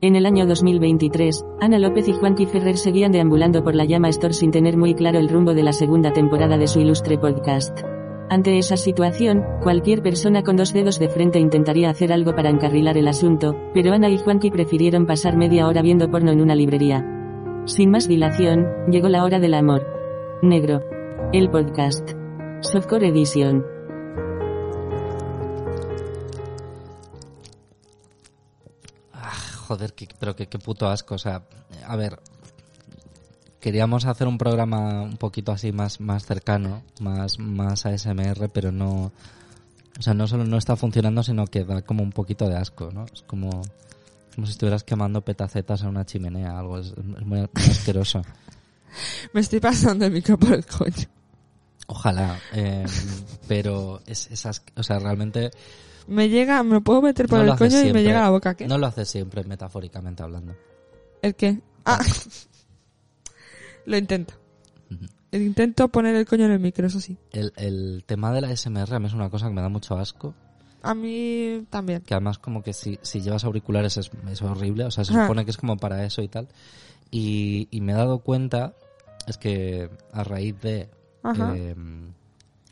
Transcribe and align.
En 0.00 0.14
el 0.14 0.26
año 0.26 0.46
2023, 0.46 1.44
Ana 1.60 1.80
López 1.80 2.06
y 2.06 2.12
Juanqui 2.12 2.46
Ferrer 2.46 2.76
seguían 2.76 3.10
deambulando 3.10 3.64
por 3.64 3.74
la 3.74 3.84
llama 3.84 4.08
Store 4.10 4.32
sin 4.32 4.52
tener 4.52 4.76
muy 4.76 4.94
claro 4.94 5.18
el 5.18 5.28
rumbo 5.28 5.54
de 5.54 5.64
la 5.64 5.72
segunda 5.72 6.12
temporada 6.12 6.56
de 6.56 6.68
su 6.68 6.78
ilustre 6.78 7.18
podcast. 7.18 7.80
Ante 8.30 8.58
esa 8.58 8.76
situación, 8.76 9.42
cualquier 9.60 10.00
persona 10.00 10.44
con 10.44 10.54
dos 10.54 10.72
dedos 10.72 11.00
de 11.00 11.08
frente 11.08 11.40
intentaría 11.40 11.90
hacer 11.90 12.12
algo 12.12 12.32
para 12.36 12.48
encarrilar 12.48 12.96
el 12.96 13.08
asunto, 13.08 13.56
pero 13.74 13.92
Ana 13.92 14.08
y 14.08 14.18
Juanqui 14.18 14.52
prefirieron 14.52 15.04
pasar 15.04 15.36
media 15.36 15.66
hora 15.66 15.82
viendo 15.82 16.08
porno 16.08 16.30
en 16.30 16.42
una 16.42 16.54
librería. 16.54 17.04
Sin 17.64 17.90
más 17.90 18.06
dilación, 18.06 18.68
llegó 18.88 19.08
la 19.08 19.24
hora 19.24 19.40
del 19.40 19.54
amor. 19.54 19.84
Negro. 20.42 20.80
El 21.32 21.50
podcast. 21.50 22.12
Softcore 22.60 23.08
Edition. 23.08 23.77
Joder, 29.68 29.92
que, 29.92 30.08
pero 30.18 30.34
que 30.34 30.46
qué 30.46 30.58
puto 30.58 30.88
asco. 30.88 31.14
O 31.14 31.18
sea, 31.18 31.42
a 31.86 31.96
ver, 31.96 32.18
queríamos 33.60 34.06
hacer 34.06 34.26
un 34.26 34.38
programa 34.38 35.02
un 35.02 35.18
poquito 35.18 35.52
así 35.52 35.72
más, 35.72 36.00
más 36.00 36.24
cercano, 36.24 36.82
más, 37.00 37.38
más 37.38 37.84
ASMR, 37.84 38.48
pero 38.48 38.72
no, 38.72 39.12
o 39.98 40.02
sea, 40.02 40.14
no 40.14 40.26
solo 40.26 40.44
no 40.44 40.56
está 40.56 40.74
funcionando, 40.74 41.22
sino 41.22 41.46
que 41.46 41.64
da 41.64 41.82
como 41.82 42.02
un 42.02 42.12
poquito 42.12 42.48
de 42.48 42.56
asco, 42.56 42.90
¿no? 42.92 43.04
Es 43.12 43.22
como, 43.22 43.50
como 44.34 44.46
si 44.46 44.52
estuvieras 44.52 44.84
quemando 44.84 45.20
petacetas 45.20 45.82
en 45.82 45.88
una 45.88 46.06
chimenea, 46.06 46.58
algo, 46.58 46.78
es, 46.78 46.94
es 46.96 47.26
muy, 47.26 47.46
asqueroso. 47.54 48.22
Me 49.34 49.42
estoy 49.42 49.60
pasando 49.60 50.06
el 50.06 50.12
micro 50.12 50.38
por 50.38 50.54
el 50.54 50.64
coño. 50.64 51.06
Ojalá, 51.88 52.38
eh, 52.52 52.86
pero 53.46 54.00
es, 54.06 54.30
es 54.30 54.46
o 54.76 54.82
sea, 54.82 54.98
realmente 54.98 55.50
Me 56.08 56.28
llega, 56.28 56.62
me 56.62 56.72
lo 56.74 56.80
puedo 56.80 57.02
meter 57.02 57.28
por 57.28 57.38
no 57.44 57.52
el 57.52 57.58
coño 57.58 57.70
y 57.70 57.74
me 57.74 57.80
siempre. 57.82 58.02
llega 58.02 58.20
a 58.20 58.22
la 58.24 58.30
boca. 58.30 58.54
¿Qué? 58.54 58.66
No 58.66 58.78
lo 58.78 58.86
haces 58.86 59.08
siempre, 59.08 59.44
metafóricamente 59.44 60.22
hablando. 60.22 60.54
¿El 61.22 61.34
qué? 61.34 61.60
Ah. 61.84 62.00
lo 63.86 63.96
intento. 63.96 64.34
El 65.30 65.42
intento 65.42 65.88
poner 65.88 66.14
el 66.16 66.24
coño 66.26 66.46
en 66.46 66.52
el 66.52 66.58
micro, 66.60 66.86
eso 66.86 67.00
sí. 67.00 67.18
El, 67.32 67.52
el 67.56 68.02
tema 68.06 68.32
de 68.32 68.40
la 68.40 68.56
SMR 68.56 68.94
a 68.94 68.98
mí 68.98 69.06
es 69.06 69.12
una 69.12 69.28
cosa 69.28 69.48
que 69.48 69.52
me 69.52 69.60
da 69.60 69.68
mucho 69.68 69.98
asco. 69.98 70.34
A 70.80 70.94
mí 70.94 71.66
también. 71.68 72.00
que 72.02 72.14
además 72.14 72.38
como 72.38 72.62
que 72.62 72.72
si, 72.72 72.98
si 73.02 73.20
llevas 73.20 73.44
auriculares 73.44 73.98
es, 73.98 74.10
es 74.30 74.40
horrible, 74.42 74.84
o 74.84 74.90
sea, 74.90 75.04
se 75.04 75.12
Ajá. 75.12 75.24
supone 75.24 75.44
que 75.44 75.50
es 75.50 75.58
como 75.58 75.76
para 75.76 76.04
eso 76.04 76.22
y 76.22 76.28
tal. 76.28 76.48
Y, 77.10 77.68
y 77.70 77.80
me 77.82 77.92
he 77.92 77.96
dado 77.96 78.20
cuenta, 78.20 78.74
es 79.26 79.36
que 79.36 79.90
a 80.12 80.24
raíz 80.24 80.58
de, 80.62 80.88
eh, 81.24 81.74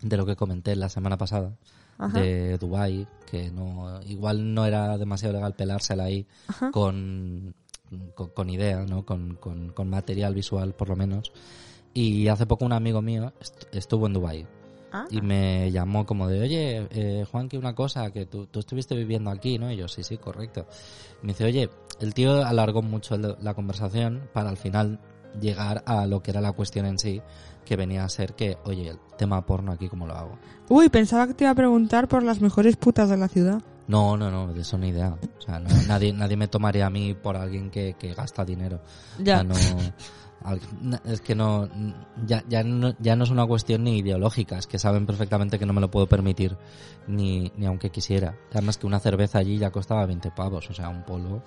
de 0.01 0.17
lo 0.17 0.25
que 0.25 0.37
comenté 0.37 0.77
la 0.77 0.89
semana 0.89 1.19
pasada, 1.19 1.53
Ajá. 1.99 2.21
de 2.21 2.59
Dubai 2.59 3.07
que 3.31 3.51
no 3.51 4.01
igual 4.03 4.55
no 4.55 4.65
era 4.67 4.97
demasiado 4.99 5.35
legal 5.35 5.55
pelársela 5.55 6.05
ahí 6.05 6.27
Ajá. 6.49 6.71
con, 6.71 7.55
con, 8.15 8.29
con 8.31 8.51
idea, 8.51 8.85
¿no? 8.87 9.05
Con, 9.05 9.37
con, 9.37 9.71
con 9.71 9.89
material 9.91 10.35
visual 10.35 10.75
por 10.75 10.89
lo 10.89 10.97
menos. 10.97 11.33
Y 11.95 12.29
hace 12.29 12.45
poco 12.47 12.65
un 12.67 12.73
amigo 12.73 13.01
mío 13.03 13.33
est- 13.41 13.75
estuvo 13.75 14.07
en 14.07 14.13
Dubai 14.13 14.47
Ah. 14.93 15.05
y 15.11 15.21
me 15.21 15.71
llamó 15.73 16.07
como 16.07 16.29
de, 16.29 16.41
oye, 16.41 16.87
eh, 16.91 17.25
Juan, 17.31 17.49
que 17.49 17.59
una 17.59 17.75
cosa, 17.75 18.13
que 18.13 18.25
tú, 18.25 18.47
tú 18.47 18.61
estuviste 18.61 18.95
viviendo 18.95 19.31
aquí, 19.31 19.59
¿no? 19.59 19.71
Y 19.71 19.77
yo, 19.77 19.89
sí, 19.89 20.05
sí, 20.05 20.17
correcto. 20.17 20.65
Y 21.23 21.27
me 21.27 21.33
dice, 21.33 21.45
oye, 21.45 21.69
el 22.01 22.15
tío 22.15 22.45
alargó 22.47 22.83
mucho 22.83 23.19
la 23.19 23.55
conversación 23.55 24.29
para 24.33 24.49
al 24.49 24.57
final 24.57 25.01
llegar 25.41 25.83
a 25.87 26.07
lo 26.07 26.23
que 26.23 26.31
era 26.31 26.41
la 26.41 26.53
cuestión 26.53 26.87
en 26.87 26.99
sí, 27.01 27.21
que 27.67 27.77
venía 27.77 28.03
a 28.05 28.09
ser 28.09 28.35
que, 28.35 28.57
oye, 28.65 28.89
el 28.89 28.99
tema 29.19 29.45
porno 29.45 29.73
aquí, 29.73 29.89
¿cómo 29.91 30.07
lo 30.07 30.15
hago? 30.15 30.39
Uy, 30.71 30.89
pensaba 30.89 31.27
que 31.27 31.35
te 31.35 31.45
iba 31.45 31.51
a 31.51 31.55
preguntar 31.55 32.09
por 32.09 32.23
las 32.23 32.41
mejores 32.41 32.77
putas 32.77 33.11
de 33.11 33.19
la 33.19 33.29
ciudad. 33.29 33.61
No, 33.89 34.17
no, 34.17 34.31
no, 34.31 34.53
de 34.55 34.63
eso 34.63 34.79
ni 34.79 34.89
idea. 34.89 35.15
O 35.39 35.41
sea, 35.43 35.59
no- 35.61 35.69
nadie, 35.87 36.15
nadie 36.15 36.37
me 36.39 36.49
tomaría 36.49 36.87
a 36.87 36.91
mí 36.91 37.13
por 37.13 37.37
alguien 37.37 37.71
que, 37.71 37.95
que 37.99 38.15
gasta 38.15 38.43
dinero. 38.45 38.81
Ya. 39.23 39.43
O 39.43 39.55
sea, 39.55 39.75
no, 40.81 40.99
es 41.05 41.21
que 41.23 41.35
no 41.35 41.69
ya, 42.25 42.45
ya 42.49 42.63
no, 42.63 42.95
ya 43.01 43.17
no 43.17 43.25
es 43.25 43.31
una 43.31 43.47
cuestión 43.47 43.83
ni 43.85 43.99
ideológica, 43.99 44.59
es 44.59 44.67
que 44.69 44.79
saben 44.79 45.05
perfectamente 45.07 45.59
que 45.59 45.67
no 45.67 45.73
me 45.73 45.81
lo 45.81 45.91
puedo 45.91 46.07
permitir, 46.07 46.57
ni, 47.09 47.51
ni 47.57 47.67
aunque 47.67 47.91
quisiera. 47.91 48.37
Además 48.53 48.79
que 48.79 48.87
una 48.87 49.01
cerveza 49.01 49.39
allí 49.39 49.59
ya 49.59 49.71
costaba 49.73 50.07
20 50.07 50.31
pavos, 50.31 50.69
o 50.71 50.75
sea, 50.75 50.89
un 50.89 51.03
polo, 51.05 51.43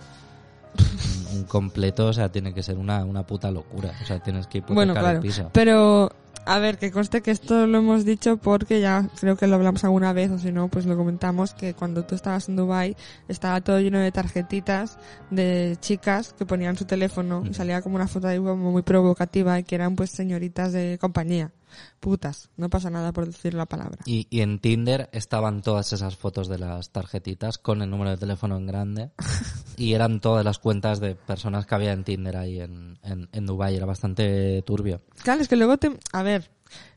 un, 1.33 1.43
completo, 1.43 2.07
o 2.07 2.13
sea, 2.13 2.29
tiene 2.31 2.53
que 2.53 2.63
ser 2.63 2.77
una, 2.77 3.03
una 3.05 3.23
puta 3.25 3.51
locura. 3.51 3.93
O 4.01 4.05
sea, 4.05 4.19
tienes 4.19 4.47
que 4.47 4.59
hipotecar 4.59 4.75
Bueno, 4.75 4.93
el 4.93 4.99
claro. 4.99 5.19
piso. 5.21 5.49
Pero, 5.53 6.11
a 6.45 6.59
ver, 6.59 6.77
que 6.77 6.91
conste 6.91 7.21
que 7.21 7.31
esto 7.31 7.67
lo 7.67 7.77
hemos 7.79 8.05
dicho 8.05 8.37
porque 8.37 8.81
ya 8.81 9.07
creo 9.19 9.35
que 9.37 9.45
lo 9.47 9.55
hablamos 9.55 9.83
alguna 9.83 10.13
vez, 10.13 10.31
o 10.31 10.39
si 10.39 10.51
no, 10.51 10.67
pues 10.67 10.85
lo 10.85 10.97
comentamos, 10.97 11.53
que 11.53 11.73
cuando 11.73 12.03
tú 12.05 12.15
estabas 12.15 12.49
en 12.49 12.55
Dubai 12.55 12.95
estaba 13.27 13.61
todo 13.61 13.79
lleno 13.79 13.99
de 13.99 14.11
tarjetitas 14.11 14.97
de 15.29 15.77
chicas 15.79 16.33
que 16.37 16.45
ponían 16.45 16.77
su 16.77 16.85
teléfono 16.85 17.41
y 17.43 17.49
Ujú. 17.49 17.53
salía 17.53 17.81
como 17.81 17.95
una 17.95 18.07
foto 18.07 18.27
ahí 18.27 18.37
como 18.37 18.71
muy 18.71 18.81
provocativa 18.81 19.59
y 19.59 19.63
que 19.63 19.75
eran 19.75 19.95
pues 19.95 20.09
señoritas 20.11 20.71
de 20.73 20.97
compañía. 20.99 21.51
Putas, 21.99 22.49
no 22.57 22.69
pasa 22.69 22.89
nada 22.89 23.11
por 23.11 23.25
decir 23.25 23.53
la 23.53 23.65
palabra. 23.65 23.99
Y, 24.05 24.27
y 24.29 24.41
en 24.41 24.59
Tinder 24.59 25.09
estaban 25.11 25.61
todas 25.61 25.93
esas 25.93 26.15
fotos 26.15 26.47
de 26.47 26.59
las 26.59 26.91
tarjetitas 26.91 27.57
con 27.57 27.81
el 27.81 27.89
número 27.89 28.11
de 28.11 28.17
teléfono 28.17 28.57
en 28.57 28.67
grande 28.67 29.11
y 29.77 29.93
eran 29.93 30.19
todas 30.19 30.45
las 30.45 30.59
cuentas 30.59 30.99
de 30.99 31.15
personas 31.15 31.65
que 31.65 31.75
había 31.75 31.93
en 31.93 32.03
Tinder 32.03 32.37
ahí 32.37 32.59
en, 32.59 32.97
en, 33.03 33.29
en 33.31 33.45
Dubái. 33.45 33.75
Era 33.75 33.85
bastante 33.85 34.61
turbio. 34.63 35.01
Claro, 35.23 35.41
es 35.41 35.47
que 35.47 35.55
luego 35.55 35.77
te... 35.77 35.97
A 36.13 36.23
ver, 36.23 36.49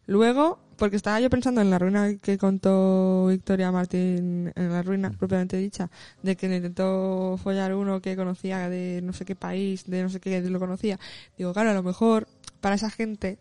luego, 0.06 0.58
porque 0.76 0.96
estaba 0.96 1.20
yo 1.20 1.30
pensando 1.30 1.60
en 1.60 1.70
la 1.70 1.78
ruina 1.78 2.16
que 2.16 2.38
contó 2.38 3.26
Victoria 3.28 3.70
Martín, 3.72 4.52
en 4.54 4.72
la 4.72 4.82
ruina 4.82 5.10
propiamente 5.10 5.56
dicha, 5.56 5.90
de 6.22 6.36
que 6.36 6.54
intentó 6.54 7.38
follar 7.42 7.74
uno 7.74 8.00
que 8.00 8.16
conocía 8.16 8.68
de 8.68 9.00
no 9.02 9.12
sé 9.12 9.24
qué 9.24 9.36
país, 9.36 9.84
de 9.86 10.02
no 10.02 10.08
sé 10.08 10.20
qué 10.20 10.40
lo 10.40 10.58
conocía. 10.58 10.98
Digo, 11.36 11.52
claro, 11.52 11.70
a 11.70 11.74
lo 11.74 11.82
mejor 11.82 12.28
para 12.60 12.74
esa 12.74 12.90
gente 12.90 13.38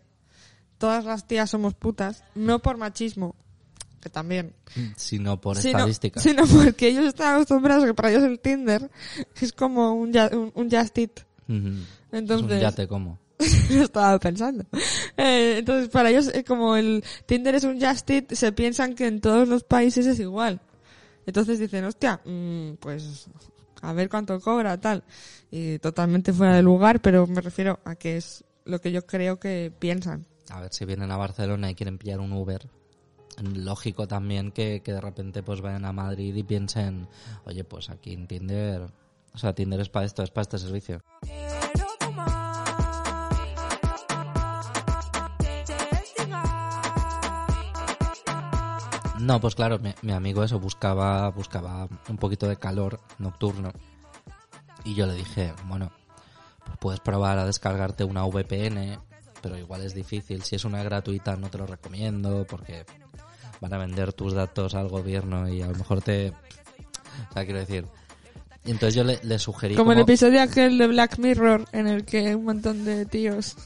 todas 0.82 1.04
las 1.04 1.28
tías 1.28 1.48
somos 1.48 1.74
putas, 1.74 2.24
no 2.34 2.58
por 2.60 2.76
machismo, 2.76 3.36
que 4.00 4.10
también, 4.10 4.52
Sino 4.96 5.40
por 5.40 5.56
sino, 5.56 5.78
estadística. 5.78 6.20
sino 6.20 6.44
porque 6.44 6.88
ellos 6.88 7.04
están 7.06 7.36
acostumbrados 7.36 7.84
que 7.84 7.94
para 7.94 8.10
ellos 8.10 8.24
el 8.24 8.40
Tinder 8.40 8.90
es 9.40 9.52
como 9.52 9.94
un, 9.94 10.12
ya- 10.12 10.28
un, 10.32 10.50
un 10.56 10.68
Just. 10.68 10.98
Ujú. 10.98 11.70
Entonces, 12.10 12.46
es 12.50 12.54
un 12.56 12.60
yate 12.60 12.88
como. 12.88 13.20
lo 13.70 13.82
estaba 13.84 14.18
pensando. 14.18 14.64
Eh, 15.16 15.58
entonces, 15.58 15.88
para 15.88 16.10
ellos, 16.10 16.32
eh, 16.34 16.42
como 16.42 16.74
el 16.74 17.04
Tinder 17.26 17.54
es 17.54 17.62
un 17.62 17.80
Just 17.80 18.10
Eat, 18.10 18.32
se 18.32 18.50
piensan 18.50 18.94
que 18.96 19.06
en 19.06 19.20
todos 19.20 19.46
los 19.46 19.62
países 19.62 20.04
es 20.06 20.18
igual. 20.18 20.60
Entonces 21.24 21.60
dicen, 21.60 21.84
hostia, 21.84 22.20
mm, 22.24 22.72
pues 22.80 23.28
a 23.82 23.92
ver 23.92 24.08
cuánto 24.08 24.40
cobra, 24.40 24.80
tal. 24.80 25.04
Y 25.52 25.78
totalmente 25.78 26.32
fuera 26.32 26.56
de 26.56 26.62
lugar, 26.64 27.00
pero 27.00 27.28
me 27.28 27.40
refiero 27.40 27.78
a 27.84 27.94
que 27.94 28.16
es 28.16 28.42
lo 28.64 28.80
que 28.80 28.90
yo 28.90 29.06
creo 29.06 29.38
que 29.38 29.72
piensan. 29.78 30.26
A 30.50 30.60
ver, 30.60 30.72
si 30.72 30.84
vienen 30.84 31.10
a 31.10 31.16
Barcelona 31.16 31.70
y 31.70 31.74
quieren 31.74 31.98
pillar 31.98 32.20
un 32.20 32.32
Uber, 32.32 32.68
lógico 33.40 34.06
también 34.06 34.52
que, 34.52 34.82
que 34.82 34.92
de 34.92 35.00
repente 35.00 35.42
pues 35.42 35.60
vayan 35.60 35.84
a 35.84 35.92
Madrid 35.92 36.34
y 36.34 36.42
piensen, 36.42 37.08
oye, 37.44 37.64
pues 37.64 37.90
aquí 37.90 38.12
en 38.12 38.26
Tinder, 38.26 38.90
o 39.34 39.38
sea, 39.38 39.54
Tinder 39.54 39.80
es 39.80 39.88
para 39.88 40.06
esto, 40.06 40.22
es 40.22 40.30
para 40.30 40.42
este 40.42 40.58
servicio. 40.58 41.02
No, 49.18 49.40
pues 49.40 49.54
claro, 49.54 49.78
mi, 49.78 49.94
mi 50.02 50.12
amigo 50.12 50.42
eso 50.42 50.58
buscaba, 50.58 51.30
buscaba 51.30 51.86
un 52.08 52.16
poquito 52.16 52.48
de 52.48 52.56
calor 52.56 52.98
nocturno. 53.18 53.70
Y 54.84 54.94
yo 54.96 55.06
le 55.06 55.14
dije, 55.14 55.54
bueno, 55.66 55.92
pues 56.64 56.76
puedes 56.78 57.00
probar 57.00 57.38
a 57.38 57.46
descargarte 57.46 58.02
una 58.02 58.24
VPN, 58.24 58.98
pero 59.42 59.58
igual 59.58 59.82
es 59.82 59.94
difícil. 59.94 60.42
Si 60.42 60.56
es 60.56 60.64
una 60.64 60.82
gratuita 60.82 61.36
no 61.36 61.50
te 61.50 61.58
lo 61.58 61.66
recomiendo 61.66 62.46
porque 62.48 62.84
van 63.60 63.74
a 63.74 63.78
vender 63.78 64.12
tus 64.12 64.32
datos 64.34 64.74
al 64.74 64.88
gobierno 64.88 65.48
y 65.48 65.62
a 65.62 65.66
lo 65.66 65.74
mejor 65.74 66.00
te... 66.02 66.30
O 66.30 67.32
sea, 67.32 67.44
quiero 67.44 67.58
decir... 67.60 67.86
Y 68.64 68.70
entonces 68.70 68.94
yo 68.94 69.02
le, 69.02 69.18
le 69.24 69.38
sugerí 69.40 69.74
Como 69.74 69.90
el 69.92 69.98
episodio 69.98 70.40
aquel 70.40 70.78
de 70.78 70.86
Black 70.86 71.18
Mirror, 71.18 71.64
en 71.72 71.88
el 71.88 72.04
que 72.04 72.36
un 72.36 72.44
montón 72.44 72.84
de 72.84 73.04
tíos 73.06 73.56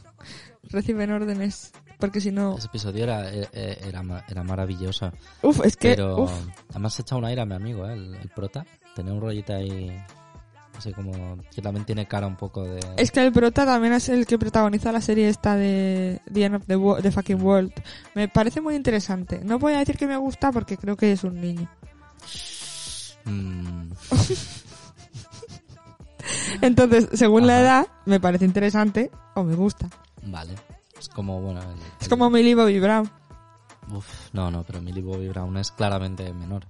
reciben 0.64 1.12
órdenes, 1.12 1.72
porque 1.98 2.20
si 2.20 2.32
no... 2.32 2.56
Ese 2.56 2.68
episodio 2.68 3.04
era, 3.04 3.30
era, 3.30 3.48
era, 3.52 4.02
ma- 4.02 4.24
era 4.26 4.42
maravilloso. 4.42 5.12
Uf, 5.42 5.60
es 5.64 5.76
que... 5.76 5.90
Pero 5.90 6.22
uf, 6.22 6.32
además 6.70 6.94
se 6.94 7.02
echa 7.02 7.14
un 7.14 7.26
aire 7.26 7.42
a 7.42 7.44
mi 7.44 7.54
amigo, 7.54 7.86
¿eh? 7.86 7.92
el, 7.92 8.14
el 8.14 8.28
prota. 8.30 8.64
Tenía 8.94 9.12
un 9.12 9.20
rollito 9.20 9.54
ahí... 9.54 9.94
Así 10.78 10.92
como... 10.92 11.38
Que 11.54 11.62
también 11.62 11.84
tiene 11.86 12.06
cara 12.06 12.26
un 12.26 12.36
poco 12.36 12.62
de... 12.64 12.80
Es 12.96 13.10
que 13.10 13.24
el 13.24 13.32
prota 13.32 13.64
también 13.64 13.92
es 13.94 14.08
el 14.08 14.26
que 14.26 14.38
protagoniza 14.38 14.92
la 14.92 15.00
serie 15.00 15.28
esta 15.28 15.56
de 15.56 16.20
The 16.32 16.44
End 16.44 16.54
of 16.56 16.66
the, 16.66 16.76
Wo- 16.76 17.00
the 17.00 17.10
Fucking 17.10 17.40
World. 17.42 17.72
Me 18.14 18.28
parece 18.28 18.60
muy 18.60 18.74
interesante. 18.74 19.40
No 19.42 19.58
voy 19.58 19.72
a 19.74 19.78
decir 19.78 19.96
que 19.96 20.06
me 20.06 20.16
gusta 20.16 20.52
porque 20.52 20.76
creo 20.76 20.96
que 20.96 21.12
es 21.12 21.24
un 21.24 21.40
niño. 21.40 21.68
Mm, 23.24 23.90
Entonces, 26.60 27.08
según 27.14 27.46
la 27.46 27.60
edad, 27.60 27.86
me 28.04 28.20
parece 28.20 28.44
interesante 28.44 29.10
o 29.34 29.42
me 29.44 29.54
gusta. 29.54 29.88
vale. 30.24 30.54
Es 30.98 31.08
como, 31.10 31.40
bueno... 31.40 31.60
el- 31.62 31.78
Es 32.00 32.08
como 32.08 32.30
Millie 32.30 32.54
Bobby 32.54 32.80
Brown. 32.80 33.10
Uf, 33.92 34.06
no, 34.32 34.50
no, 34.50 34.62
pero 34.64 34.80
Millie 34.80 35.02
Bobby 35.02 35.28
Brown 35.28 35.56
es 35.58 35.70
claramente 35.70 36.32
menor. 36.32 36.64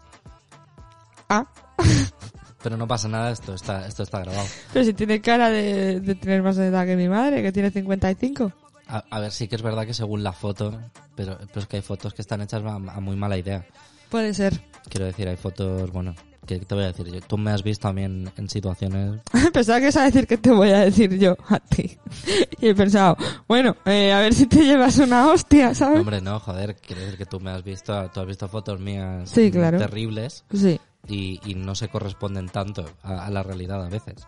Ah, 1.28 1.46
Pero 2.66 2.76
no 2.76 2.88
pasa 2.88 3.06
nada, 3.06 3.30
esto 3.30 3.54
está, 3.54 3.86
esto 3.86 4.02
está 4.02 4.18
grabado. 4.18 4.44
Pero 4.72 4.84
si 4.84 4.92
tiene 4.92 5.20
cara 5.20 5.50
de, 5.50 6.00
de 6.00 6.14
tener 6.16 6.42
más 6.42 6.58
edad 6.58 6.84
que 6.84 6.96
mi 6.96 7.08
madre, 7.08 7.40
que 7.40 7.52
tiene 7.52 7.70
55. 7.70 8.50
A, 8.88 9.04
a 9.08 9.20
ver, 9.20 9.30
sí 9.30 9.46
que 9.46 9.54
es 9.54 9.62
verdad 9.62 9.86
que 9.86 9.94
según 9.94 10.24
la 10.24 10.32
foto, 10.32 10.76
pero, 11.14 11.38
pero 11.38 11.60
es 11.60 11.66
que 11.68 11.76
hay 11.76 11.82
fotos 11.82 12.12
que 12.12 12.22
están 12.22 12.40
hechas 12.40 12.64
a, 12.64 12.74
a 12.74 13.00
muy 13.00 13.14
mala 13.14 13.38
idea. 13.38 13.64
Puede 14.08 14.34
ser. 14.34 14.60
Quiero 14.88 15.06
decir, 15.06 15.28
hay 15.28 15.36
fotos, 15.36 15.92
bueno, 15.92 16.12
¿qué 16.44 16.58
te 16.58 16.74
voy 16.74 16.82
a 16.82 16.88
decir? 16.88 17.06
Yo- 17.06 17.20
Tú 17.20 17.38
me 17.38 17.52
has 17.52 17.62
visto 17.62 17.86
a 17.86 17.92
mí 17.92 18.02
en, 18.02 18.32
en 18.36 18.48
situaciones... 18.50 19.20
Pensaba 19.52 19.78
que 19.78 19.84
ibas 19.84 19.96
a 19.98 20.04
decir 20.04 20.26
que 20.26 20.36
te 20.36 20.50
voy 20.50 20.70
a 20.70 20.80
decir 20.80 21.16
yo 21.20 21.36
a 21.48 21.60
ti. 21.60 21.96
Y 22.60 22.68
he 22.68 22.74
pensado, 22.74 23.16
bueno, 23.46 23.76
eh, 23.84 24.12
a 24.12 24.18
ver 24.20 24.34
si 24.34 24.46
te 24.46 24.64
llevas 24.64 24.98
una 24.98 25.28
hostia, 25.28 25.72
¿sabes? 25.72 26.00
Hombre, 26.00 26.20
no, 26.20 26.40
joder, 26.40 26.74
quiero 26.76 27.02
decir 27.02 27.16
que 27.18 27.26
tú 27.26 27.38
me 27.38 27.50
has 27.52 27.62
visto, 27.62 28.10
tú 28.10 28.20
has 28.20 28.26
visto 28.26 28.48
fotos 28.48 28.80
mías 28.80 29.30
Sí, 29.30 29.52
claro. 29.52 29.78
terribles 29.78 30.44
Sí. 30.52 30.80
Y, 31.08 31.40
y 31.44 31.54
no 31.54 31.74
se 31.74 31.88
corresponden 31.88 32.48
tanto 32.48 32.84
a, 33.02 33.26
a 33.26 33.30
la 33.30 33.42
realidad 33.42 33.84
a 33.84 33.88
veces. 33.88 34.26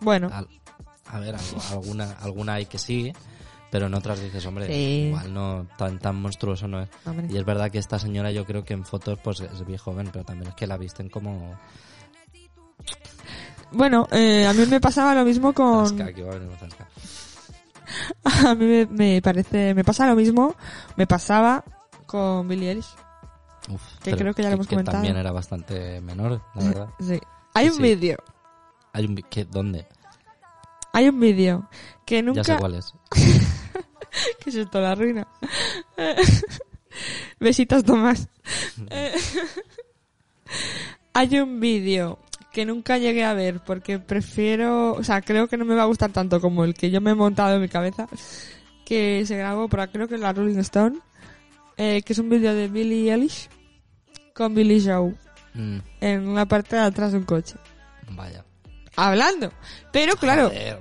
Bueno, 0.00 0.28
Al- 0.32 0.48
a 1.06 1.18
ver, 1.20 1.36
alguna, 1.70 2.12
alguna 2.20 2.54
hay 2.54 2.66
que 2.66 2.78
sí, 2.78 3.12
pero 3.70 3.86
en 3.86 3.94
otras 3.94 4.20
dices, 4.20 4.44
hombre, 4.46 4.66
Sí. 4.66 5.06
igual 5.08 5.32
no, 5.34 5.66
tan, 5.76 5.98
tan 5.98 6.16
monstruoso 6.16 6.66
no 6.68 6.80
es. 6.82 6.88
hombre. 7.06 7.26
Y 7.30 7.36
es 7.36 7.44
verdad 7.44 7.70
que 7.70 7.78
esta 7.78 7.98
señora 7.98 8.30
yo 8.32 8.44
creo 8.46 8.64
que 8.64 8.74
en 8.74 8.84
fotos 8.84 9.18
pues 9.22 9.40
es 9.40 9.66
bien 9.66 9.78
joven, 9.78 10.08
pero 10.12 10.24
también 10.24 10.48
es 10.50 10.54
que 10.54 10.66
la 10.66 10.76
visten 10.76 11.08
como... 11.08 11.54
Bueno, 13.72 14.06
eh, 14.12 14.46
a 14.46 14.52
mí 14.52 14.66
me 14.66 14.80
pasaba 14.80 15.14
lo 15.14 15.24
mismo 15.24 15.52
con... 15.52 15.88
Zasca, 15.88 16.12
que 16.12 16.20
iba 16.20 16.32
a 16.32 16.38
venir. 16.38 16.50
A 18.46 18.54
mí 18.54 18.64
me, 18.66 18.86
me 18.86 19.22
parece... 19.22 19.74
Me 19.74 19.84
pasa 19.84 20.06
lo 20.06 20.14
mismo, 20.16 20.54
me 20.96 21.06
pasaba 21.06 21.64
con 22.06 22.46
Billie 22.48 22.70
Eilish. 22.70 22.86
Uf, 23.70 23.82
Que 24.02 24.10
pero 24.10 24.16
creo 24.18 24.34
que 24.34 24.42
ya 24.42 24.48
lo 24.48 24.54
hemos 24.56 24.66
comentado. 24.66 24.96
también 24.96 25.16
era 25.16 25.30
bastante 25.32 26.00
menor, 26.00 26.42
la 26.54 26.64
verdad. 26.64 26.88
Sí. 27.00 27.20
Hay 27.54 27.68
un 27.68 27.74
Sí. 27.76 27.82
vídeo, 27.82 28.16
Hay 28.92 29.04
un... 29.06 29.14
¿qué, 29.30 29.44
¿Dónde? 29.44 29.86
hay 30.94 31.08
un 31.08 31.18
vídeo 31.20 31.68
que 32.04 32.22
nunca... 32.22 32.42
Ya 32.42 32.54
sé 32.54 32.56
cuál 32.58 32.74
es. 32.74 32.92
¿Qué 34.40 34.50
es 34.50 34.56
esto? 34.56 34.80
La 34.80 34.94
ruina. 34.94 35.26
Besitos, 37.40 37.82
Tomás. 37.84 38.28
Hay 41.14 41.38
un 41.38 41.60
vídeo 41.60 42.18
que 42.52 42.64
nunca 42.66 42.98
llegué 42.98 43.24
a 43.24 43.32
ver 43.34 43.60
porque 43.64 43.98
prefiero, 43.98 44.92
o 44.94 45.02
sea, 45.04 45.22
creo 45.22 45.48
que 45.48 45.56
no 45.56 45.64
me 45.64 45.74
va 45.74 45.82
a 45.82 45.86
gustar 45.86 46.10
tanto 46.12 46.40
como 46.40 46.64
el 46.64 46.74
que 46.74 46.90
yo 46.90 47.00
me 47.00 47.10
he 47.12 47.14
montado 47.14 47.54
en 47.56 47.62
mi 47.62 47.68
cabeza, 47.68 48.06
que 48.84 49.24
se 49.26 49.36
grabó 49.36 49.68
por 49.68 49.88
creo 49.90 50.08
que 50.08 50.16
en 50.16 50.20
la 50.22 50.32
Rolling 50.32 50.58
Stone, 50.58 50.98
eh, 51.82 52.02
que 52.02 52.12
es 52.12 52.18
un 52.18 52.28
vídeo 52.28 52.54
de 52.54 52.68
Billie 52.68 53.12
Eilish 53.12 53.48
con 54.34 54.54
Billy 54.54 54.82
Joe 54.84 55.14
Mm, 55.54 55.78
en 56.00 56.28
una 56.28 56.46
parte 56.46 56.76
de 56.76 56.82
atrás 56.82 57.12
de 57.12 57.18
un 57.18 57.24
coche. 57.24 57.56
vaya. 58.10 58.44
Hablando. 58.96 59.52
Pero 59.90 60.16
claro, 60.16 60.48
Joder, 60.48 60.78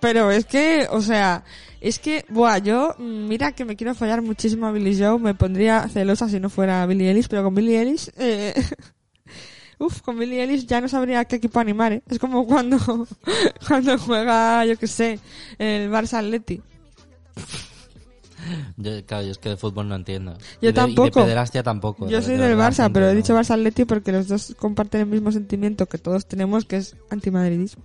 pero 0.00 0.30
es 0.30 0.44
que, 0.44 0.86
o 0.90 1.00
sea, 1.00 1.44
es 1.80 1.98
que, 1.98 2.24
buah, 2.28 2.58
yo, 2.58 2.94
mira 2.98 3.52
que 3.52 3.64
me 3.64 3.76
quiero 3.76 3.94
fallar 3.94 4.22
muchísimo 4.22 4.66
a 4.66 4.72
Billy 4.72 4.96
Joe, 4.98 5.18
me 5.18 5.34
pondría 5.34 5.88
celosa 5.88 6.28
si 6.28 6.40
no 6.40 6.50
fuera 6.50 6.84
Billy 6.86 7.08
Ellis, 7.08 7.28
pero 7.28 7.44
con 7.44 7.54
Billy 7.54 7.76
Ellis, 7.76 8.12
eh, 8.16 8.54
uf, 9.78 10.00
con 10.02 10.18
Billy 10.18 10.40
Ellis 10.40 10.66
ya 10.66 10.80
no 10.80 10.88
sabría 10.88 11.24
qué 11.24 11.36
equipo 11.36 11.60
animar, 11.60 11.92
¿eh? 11.92 12.02
Es 12.08 12.18
como 12.18 12.44
cuando, 12.46 12.78
cuando 13.68 13.98
juega, 13.98 14.64
yo 14.64 14.76
qué 14.76 14.86
sé, 14.86 15.20
el 15.58 15.90
Barça 15.90 16.18
Atleti. 16.18 16.60
yo, 18.76 19.04
claro, 19.06 19.24
yo 19.24 19.30
es 19.32 19.38
que 19.38 19.48
de 19.50 19.56
fútbol 19.56 19.88
no 19.88 19.94
entiendo. 19.94 20.32
Yo 20.34 20.38
Y 20.60 20.66
de- 20.68 20.72
tampoco. 20.72 21.06
Y 21.06 21.10
de 21.22 21.26
pederastia 21.26 21.62
tampoco. 21.62 22.08
Yo 22.08 22.16
de- 22.18 22.22
soy 22.22 22.36
de 22.36 22.48
del 22.48 22.58
Barça, 22.58 22.90
pero 22.92 23.08
he 23.08 23.14
dicho 23.14 23.34
Barça 23.36 23.52
Atleti 23.54 23.84
porque 23.84 24.12
los 24.12 24.28
dos 24.28 24.54
comparten 24.58 25.00
el 25.02 25.06
mismo 25.06 25.32
sentimiento 25.32 25.86
que 25.86 25.98
todos 25.98 26.26
tenemos, 26.26 26.64
que 26.64 26.76
es 26.76 26.96
antimadridismo. 27.10 27.82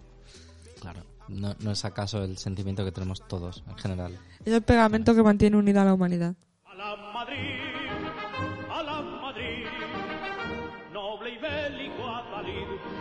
Claro, 0.82 1.02
no, 1.28 1.56
no 1.60 1.72
es 1.72 1.86
acaso 1.86 2.24
el 2.24 2.38
sentimiento 2.38 2.84
que 2.86 2.92
tenemos 2.92 3.28
todos 3.28 3.64
en 3.70 3.78
general. 3.78 4.18
Es 4.46 4.54
el 4.54 4.62
pegamento 4.62 5.16
que 5.16 5.24
mantiene 5.24 5.58
unida 5.58 5.82
a 5.82 5.86
la 5.86 5.94
humanidad. 5.94 6.36
A 6.66 6.76
la 6.76 6.96
Madrid, 7.14 7.60
a 8.72 8.84
la 8.84 9.02
Madrid, 9.02 9.66
noble 10.92 11.30
y 11.30 11.38
bélico 11.38 12.04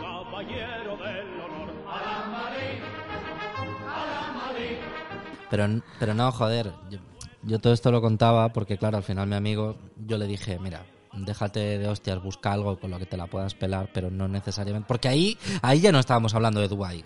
caballero 0.01 0.97
del 0.97 1.27
honor. 1.41 1.69
A 1.87 2.01
la 2.01 2.27
Madrid, 2.27 2.79
a 3.87 4.05
la 4.05 4.33
Madrid. 4.47 4.77
Pero, 5.49 5.67
pero 5.99 6.13
no, 6.13 6.31
joder, 6.31 6.71
yo, 6.89 6.99
yo 7.43 7.59
todo 7.59 7.73
esto 7.73 7.91
lo 7.91 8.01
contaba 8.01 8.49
porque, 8.53 8.77
claro, 8.77 8.97
al 8.97 9.03
final 9.03 9.27
mi 9.27 9.35
amigo, 9.35 9.75
yo 10.05 10.17
le 10.17 10.27
dije, 10.27 10.59
mira, 10.59 10.85
déjate 11.13 11.77
de 11.77 11.87
hostias, 11.87 12.21
busca 12.21 12.51
algo 12.51 12.79
con 12.79 12.91
lo 12.91 12.99
que 12.99 13.05
te 13.05 13.17
la 13.17 13.27
puedas 13.27 13.53
pelar, 13.53 13.89
pero 13.93 14.09
no 14.09 14.27
necesariamente. 14.27 14.87
Porque 14.87 15.07
ahí, 15.07 15.37
ahí 15.61 15.79
ya 15.81 15.91
no 15.91 15.99
estábamos 15.99 16.33
hablando 16.33 16.59
de 16.59 16.67
Dubai. 16.67 17.03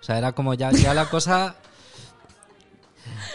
O 0.00 0.02
sea, 0.02 0.18
era 0.18 0.32
como 0.32 0.54
ya, 0.54 0.70
ya 0.70 0.94
la 0.94 1.06
cosa. 1.06 1.56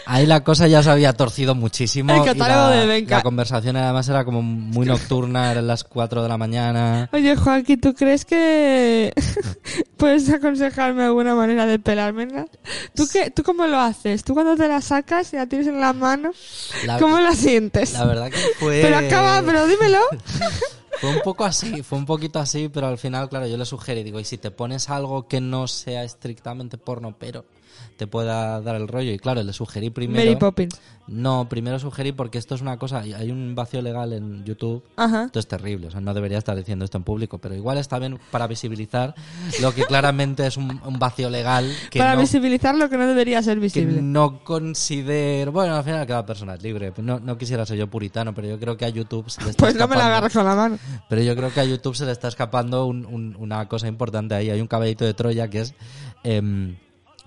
Ahí 0.06 0.26
la 0.26 0.44
cosa 0.44 0.66
ya 0.66 0.82
se 0.82 0.90
había 0.90 1.12
torcido 1.12 1.54
muchísimo. 1.54 2.12
El 2.14 2.22
y 2.22 2.24
catálogo 2.24 2.70
la, 2.70 2.76
de 2.76 2.86
Benca. 2.86 3.16
la 3.16 3.22
conversación 3.22 3.76
además 3.76 4.08
era 4.08 4.24
como 4.24 4.42
muy 4.42 4.86
nocturna, 4.86 5.50
eran 5.50 5.66
las 5.66 5.84
4 5.84 6.22
de 6.22 6.28
la 6.28 6.36
mañana. 6.36 7.08
Oye, 7.12 7.36
Joaquín, 7.36 7.80
¿tú 7.80 7.94
crees 7.94 8.24
que 8.24 9.12
puedes 9.96 10.28
aconsejarme 10.30 11.04
alguna 11.04 11.34
manera 11.34 11.66
de 11.66 11.78
pelármela? 11.78 12.46
¿Tú, 12.94 13.08
qué, 13.10 13.30
¿Tú 13.30 13.42
cómo 13.42 13.66
lo 13.66 13.78
haces? 13.78 14.24
¿Tú 14.24 14.34
cuando 14.34 14.56
te 14.56 14.68
la 14.68 14.80
sacas 14.80 15.32
y 15.32 15.36
la 15.36 15.46
tienes 15.46 15.68
en 15.68 15.80
la 15.80 15.92
mano, 15.92 16.32
La, 16.84 16.98
cómo 16.98 17.18
la 17.20 17.34
sientes? 17.34 17.92
la 17.94 18.04
verdad 18.04 18.30
que 18.30 18.38
fue. 18.58 18.80
Pero 18.82 18.98
acaba, 18.98 19.42
pero 19.44 19.66
dímelo. 19.66 20.00
Fue 21.00 21.10
un 21.10 21.20
poco 21.22 21.44
así, 21.44 21.82
fue 21.82 21.98
un 21.98 22.06
poquito 22.06 22.38
así, 22.38 22.68
pero 22.72 22.86
al 22.86 22.98
final, 22.98 23.28
claro, 23.28 23.48
yo 23.48 23.56
le 23.56 23.64
sugerí, 23.64 24.04
digo, 24.04 24.20
y 24.20 24.24
si 24.24 24.38
te 24.38 24.52
pones 24.52 24.88
algo 24.88 25.26
que 25.26 25.40
no 25.40 25.66
sea 25.66 26.04
estrictamente 26.04 26.78
porno, 26.78 27.16
pero 27.18 27.44
te 27.96 28.06
pueda 28.06 28.60
dar 28.60 28.76
el 28.76 28.88
rollo. 28.88 29.12
Y 29.12 29.18
claro, 29.18 29.42
le 29.42 29.52
sugerí 29.52 29.90
primero. 29.90 30.24
Mary 30.24 30.36
Poppins. 30.36 30.80
No, 31.06 31.48
primero 31.50 31.78
sugerí 31.78 32.12
porque 32.12 32.38
esto 32.38 32.54
es 32.54 32.62
una 32.62 32.78
cosa, 32.78 33.00
hay- 33.00 33.12
hay 33.12 33.30
un 33.30 33.54
vacío 33.54 33.82
legal 33.82 34.12
en 34.14 34.42
YouTube. 34.44 34.82
Ajá. 34.96 35.24
Esto 35.24 35.38
es 35.38 35.46
terrible, 35.46 35.88
o 35.88 35.90
sea, 35.90 36.00
no 36.00 36.14
debería 36.14 36.38
estar 36.38 36.56
diciendo 36.56 36.84
esto 36.86 36.96
en 36.96 37.04
público, 37.04 37.36
pero 37.38 37.54
igual 37.54 37.76
está 37.76 37.98
bien 37.98 38.18
para 38.30 38.46
visibilizar 38.46 39.14
lo 39.60 39.74
que 39.74 39.84
claramente 39.84 40.46
es 40.46 40.56
un, 40.56 40.80
un 40.84 40.98
vacío 40.98 41.28
legal 41.28 41.70
que 41.90 41.98
Para 41.98 42.14
no, 42.14 42.22
visibilizar 42.22 42.74
lo 42.74 42.88
que 42.88 42.96
no 42.96 43.06
debería 43.06 43.42
ser 43.42 43.56
que 43.58 43.64
visible. 43.64 44.00
no 44.00 44.42
considero... 44.44 45.52
Bueno, 45.52 45.76
al 45.76 45.84
final 45.84 46.06
cada 46.06 46.24
persona 46.24 46.54
es 46.54 46.62
libre, 46.62 46.92
no, 47.02 47.20
no 47.20 47.36
quisiera 47.36 47.66
ser 47.66 47.76
yo 47.76 47.88
puritano, 47.88 48.34
pero 48.34 48.48
yo 48.48 48.58
creo 48.58 48.76
que 48.78 48.86
a 48.86 48.88
YouTube 48.88 49.28
se 49.30 49.42
le 49.44 49.50
está 49.50 49.60
Pues 49.62 49.76
no 49.76 49.86
me 49.86 49.96
la 49.96 50.06
agarras 50.06 50.32
con 50.32 50.44
la 50.46 50.54
mano. 50.54 50.78
pero 51.08 51.20
yo 51.22 51.36
creo 51.36 51.52
que 51.52 51.60
a 51.60 51.64
YouTube 51.64 51.94
se 51.94 52.06
le 52.06 52.12
está 52.12 52.28
escapando 52.28 52.86
un- 52.86 53.04
un- 53.04 53.36
una 53.38 53.68
cosa 53.68 53.88
importante 53.88 54.34
ahí. 54.34 54.48
Hay 54.50 54.60
un 54.62 54.66
caballito 54.68 55.04
de 55.04 55.12
Troya 55.12 55.48
que 55.48 55.60
es 55.60 55.74
em, 56.22 56.76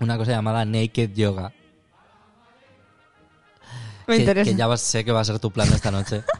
una 0.00 0.16
cosa 0.16 0.32
llamada 0.32 0.64
Naked 0.64 1.12
Yoga. 1.14 1.52
Me 4.06 4.14
que, 4.14 4.20
interesa. 4.20 4.50
que 4.50 4.56
ya 4.56 4.76
sé 4.76 5.04
que 5.04 5.12
va 5.12 5.20
a 5.20 5.24
ser 5.24 5.38
tu 5.38 5.50
plan 5.50 5.68
esta 5.72 5.90
noche. 5.90 6.22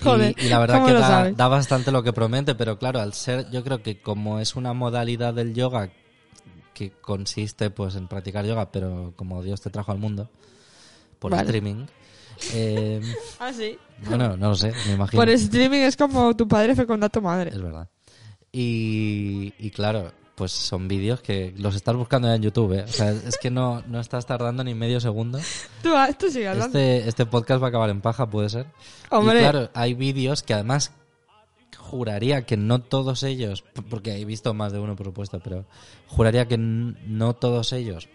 Y- 0.00 0.04
Joder, 0.04 0.34
y, 0.38 0.48
la 0.48 0.60
verdad 0.60 0.76
¿cómo 0.76 0.86
que 0.86 0.92
da, 1.34 1.48
bastante 1.48 1.90
lo 1.90 2.04
que 2.04 2.12
promete, 2.12 2.54
pero 2.54 2.78
claro, 2.78 3.00
al 3.00 3.12
ser, 3.12 3.50
yo 3.50 3.64
creo 3.64 3.82
que 3.82 4.00
como 4.00 4.38
es 4.38 4.54
una 4.54 4.72
modalidad 4.72 5.34
del 5.34 5.52
yoga 5.52 5.90
que 6.74 6.92
consiste 6.92 7.70
pues 7.70 7.96
en 7.96 8.06
practicar 8.06 8.46
yoga, 8.46 8.70
pero 8.70 9.12
como 9.16 9.42
Dios 9.42 9.60
te 9.60 9.70
trajo 9.70 9.90
al 9.90 9.98
mundo, 9.98 10.30
por 11.18 11.32
Vale. 11.32 11.42
streaming, 11.42 11.86
em, 12.52 13.02
Ah, 13.40 13.52
sí. 13.52 13.76
bueno, 14.06 14.36
no 14.36 14.50
lo 14.50 14.54
sé, 14.54 14.72
me 14.86 14.92
imagino. 14.94 15.20
Por 15.20 15.28
streaming 15.30 15.80
es 15.80 15.96
como 15.96 16.36
tu 16.36 16.46
padre 16.46 16.76
fecunda 16.76 17.08
a 17.08 17.10
tu 17.10 17.20
madre. 17.20 17.50
Es 17.50 17.60
verdad. 17.60 17.88
Y, 18.52 19.52
y 19.58 19.70
claro, 19.72 20.12
pues 20.34 20.52
son 20.52 20.88
vídeos 20.88 21.20
que 21.20 21.54
los 21.58 21.74
estás 21.76 21.94
buscando 21.94 22.28
ya 22.28 22.34
en 22.34 22.42
YouTube, 22.42 22.72
¿eh? 22.72 22.82
O 22.84 22.88
sea, 22.88 23.10
es 23.10 23.38
que 23.38 23.50
no, 23.50 23.82
no 23.86 24.00
estás 24.00 24.26
tardando 24.26 24.64
ni 24.64 24.74
medio 24.74 25.00
segundo. 25.00 25.38
Tú, 25.82 25.90
tú 26.18 26.30
sigue 26.30 26.48
hablando. 26.48 26.76
Este, 26.78 27.08
este 27.08 27.26
podcast 27.26 27.62
va 27.62 27.66
a 27.66 27.68
acabar 27.68 27.90
en 27.90 28.00
paja, 28.00 28.28
puede 28.28 28.48
ser. 28.48 28.66
Hombre. 29.10 29.36
Y 29.38 29.42
claro, 29.42 29.70
hay 29.74 29.94
vídeos 29.94 30.42
que 30.42 30.54
además 30.54 30.92
juraría 31.78 32.46
que 32.46 32.56
no 32.56 32.80
todos 32.80 33.22
ellos, 33.22 33.62
porque 33.90 34.16
he 34.20 34.24
visto 34.24 34.54
más 34.54 34.72
de 34.72 34.78
uno 34.80 34.96
por 34.96 35.06
supuesto, 35.06 35.40
pero 35.42 35.66
juraría 36.06 36.46
que 36.48 36.56
no 36.58 37.34
todos 37.34 37.72
ellos 37.72 38.08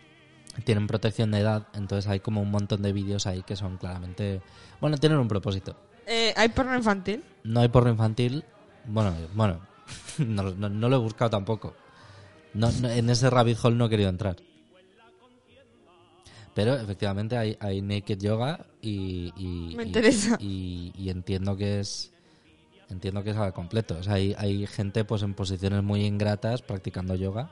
tienen 0.65 0.88
protección 0.88 1.31
de 1.31 1.39
edad, 1.39 1.67
entonces 1.73 2.09
hay 2.09 2.19
como 2.19 2.41
un 2.41 2.51
montón 2.51 2.81
de 2.81 2.91
vídeos 2.91 3.27
ahí 3.27 3.43
que 3.43 3.55
son 3.55 3.77
claramente, 3.77 4.41
bueno, 4.81 4.97
tienen 4.97 5.19
un 5.19 5.27
propósito. 5.27 5.75
Eh, 6.05 6.33
¿Hay 6.35 6.49
porno 6.49 6.75
infantil? 6.75 7.23
No 7.43 7.61
hay 7.61 7.69
porno 7.69 7.91
infantil. 7.91 8.43
Bueno, 8.85 9.13
bueno, 9.35 9.59
no, 10.17 10.43
no- 10.43 10.69
no 10.69 10.89
lo 10.89 10.95
he 10.95 10.99
buscado 10.99 11.29
tampoco. 11.29 11.75
No, 12.53 12.71
no- 12.81 12.89
en 12.89 13.09
ese 13.09 13.29
rabbit 13.29 13.57
hole 13.63 13.75
no 13.75 13.85
he 13.85 13.89
querido 13.89 14.09
entrar. 14.09 14.37
Pero 16.53 16.75
efectivamente 16.75 17.37
hay, 17.37 17.55
hay 17.59 17.81
naked 17.81 18.17
yoga 18.19 18.65
y, 18.81 19.31
y- 19.37 19.75
Me 19.75 19.83
interesa. 19.83 20.37
Y, 20.41 20.91
y 20.95 21.09
entiendo 21.09 21.55
que 21.55 21.79
es 21.79 22.11
entiendo 22.89 23.23
que 23.23 23.29
es 23.29 23.37
al 23.37 23.53
completo. 23.53 23.97
O 23.99 24.03
sea, 24.03 24.15
hay, 24.15 24.33
hay 24.37 24.65
gente 24.65 25.05
pues 25.05 25.21
en 25.21 25.35
posiciones 25.35 25.83
muy 25.83 26.05
ingratas 26.05 26.61
practicando 26.63 27.13
yoga 27.15 27.51